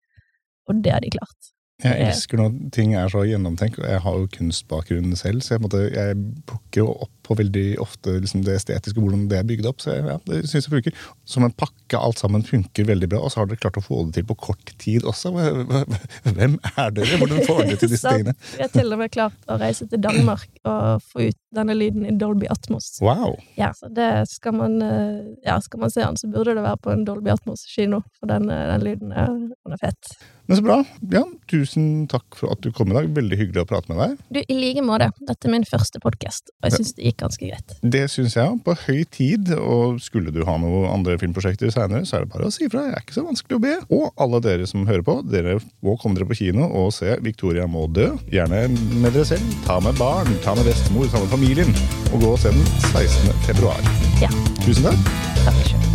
Og 0.71 0.81
det 0.81 0.95
har 0.97 1.05
de 1.05 1.13
klart. 1.13 1.53
Jeg 1.81 2.09
elsker 2.09 2.41
når 2.41 2.57
ting 2.77 2.95
er 2.99 3.09
så 3.13 3.23
gjennomtenkt. 3.25 3.81
Jeg 3.81 4.03
har 4.05 4.19
jo 4.19 4.29
kunstbakgrunn 4.35 5.15
selv, 5.17 5.41
så 5.45 5.57
jeg, 5.57 5.65
måtte, 5.65 5.87
jeg 5.95 6.19
plukker 6.49 6.85
jo 6.85 6.91
opp 7.07 7.20
på 7.31 7.37
veldig 7.39 7.65
ofte 7.83 8.17
liksom 8.19 8.43
det 8.47 8.57
estetiske, 8.59 8.99
hvordan 8.99 9.29
det 9.31 9.39
er 9.39 9.47
bygd 9.47 9.69
opp. 9.71 9.83
Så 9.83 9.95
ja, 9.95 10.17
det 10.27 10.43
synes 10.51 10.67
jeg 10.67 10.73
funker. 10.73 10.97
Som 11.31 11.47
en 11.47 11.55
pakke, 11.55 11.99
alt 11.99 12.19
sammen 12.19 12.43
funker 12.47 12.89
veldig 12.89 13.11
bra. 13.13 13.23
Og 13.23 13.31
så 13.31 13.43
har 13.43 13.51
dere 13.51 13.61
klart 13.63 13.79
å 13.79 13.85
få 13.85 14.03
det 14.09 14.19
til 14.19 14.27
på 14.31 14.39
kort 14.49 14.73
tid 14.83 15.07
også. 15.07 15.31
Hvem 15.37 16.59
er 16.75 16.97
dere? 16.97 17.21
Hvordan 17.21 17.45
får 17.47 17.63
dere 17.69 17.79
til 17.85 17.93
disse 17.95 18.11
tingene? 18.15 18.35
Vi 18.57 18.65
har 18.65 18.73
til 18.75 18.97
og 18.97 19.03
med 19.03 19.15
klart 19.15 19.47
å 19.47 19.61
reise 19.61 19.87
til 19.91 20.03
Danmark 20.03 20.49
og 20.67 21.07
få 21.07 21.29
ut 21.29 21.39
denne 21.55 21.75
lyden 21.75 22.07
i 22.07 22.17
Dolby 22.19 22.51
Atmos. 22.51 22.93
Wow! 23.03 23.37
Ja, 23.59 23.71
så 23.77 23.91
det 23.95 24.11
skal 24.31 24.55
man 24.59 24.81
eh, 24.83 25.23
Ja, 25.47 25.59
skal 25.63 25.83
man 25.83 25.91
se 25.91 26.03
den, 26.05 26.19
så 26.19 26.31
burde 26.31 26.55
det 26.55 26.63
være 26.67 26.79
på 26.83 26.93
en 26.95 27.07
Dolby 27.07 27.33
Atmos-kino, 27.33 28.03
for 28.19 28.31
den, 28.31 28.51
eh, 28.51 28.67
den 28.75 28.85
lyden 28.87 29.15
er, 29.15 29.33
den 29.35 29.75
er 29.75 29.81
fet. 29.83 30.15
Men 30.51 30.59
så 30.59 30.63
bra. 30.67 30.77
Ja, 31.15 31.23
tusen 31.51 32.09
takk 32.11 32.35
for 32.35 32.51
at 32.51 32.63
du 32.65 32.73
kom 32.75 32.91
i 32.91 32.97
dag. 32.97 33.11
Veldig 33.15 33.37
hyggelig 33.39 33.63
å 33.63 33.69
prate 33.71 33.93
med 33.93 34.01
deg. 34.03 34.23
Du, 34.35 34.41
i 34.43 34.57
like 34.57 34.83
måte. 34.83 35.11
Dette 35.23 35.47
er 35.47 35.55
min 35.55 35.67
første 35.69 36.01
podkast, 36.03 36.51
og 36.59 36.67
jeg 36.67 36.81
syns 36.81 36.97
det 36.97 37.07
gikk 37.07 37.20
ganske 37.21 37.49
greit. 37.51 37.75
Det 37.83 38.05
syns 38.13 38.37
jeg. 38.39 38.59
På 38.67 38.75
høy 38.87 39.05
tid. 39.13 39.53
Og 39.61 40.01
skulle 40.03 40.33
du 40.35 40.43
ha 40.49 40.57
noen 40.61 40.89
andre 40.91 41.19
filmprosjekter 41.21 41.73
seinere, 41.75 42.07
så 42.09 42.19
er 42.19 42.27
det 42.27 42.33
bare 42.35 42.49
å 42.49 42.55
si 42.55 42.67
ifra. 42.67 42.87
Jeg 42.89 42.99
er 42.99 43.05
ikke 43.05 43.19
så 43.19 43.27
vanskelig 43.27 43.59
å 43.59 43.65
be. 43.65 43.75
Og 43.97 44.07
alle 44.21 44.43
dere 44.45 44.69
som 44.71 44.87
hører 44.89 45.07
på, 45.07 45.19
dere 45.31 45.59
må 45.85 45.97
komme 46.01 46.19
dere 46.19 46.29
på 46.31 46.39
kino 46.41 46.69
og 46.69 46.93
se 46.97 47.17
Victoria 47.25 47.69
må 47.71 47.87
dø. 47.91 48.11
Gjerne 48.33 48.67
med 49.01 49.13
dere 49.13 49.29
selv. 49.33 49.59
Ta 49.67 49.81
med 49.85 49.99
barn, 50.01 50.33
ta 50.45 50.57
med 50.59 50.69
bestemor, 50.69 51.11
ta 51.13 51.23
med 51.23 51.33
familien. 51.33 51.77
Og 52.11 52.25
gå 52.25 52.35
og 52.35 52.41
se 52.43 52.55
den 52.55 52.73
16. 52.93 53.37
februar. 53.49 53.93
Ja. 54.23 54.33
Tusen 54.65 54.91
takk. 54.91 55.15
Takk 55.45 55.63
sjøl. 55.65 55.80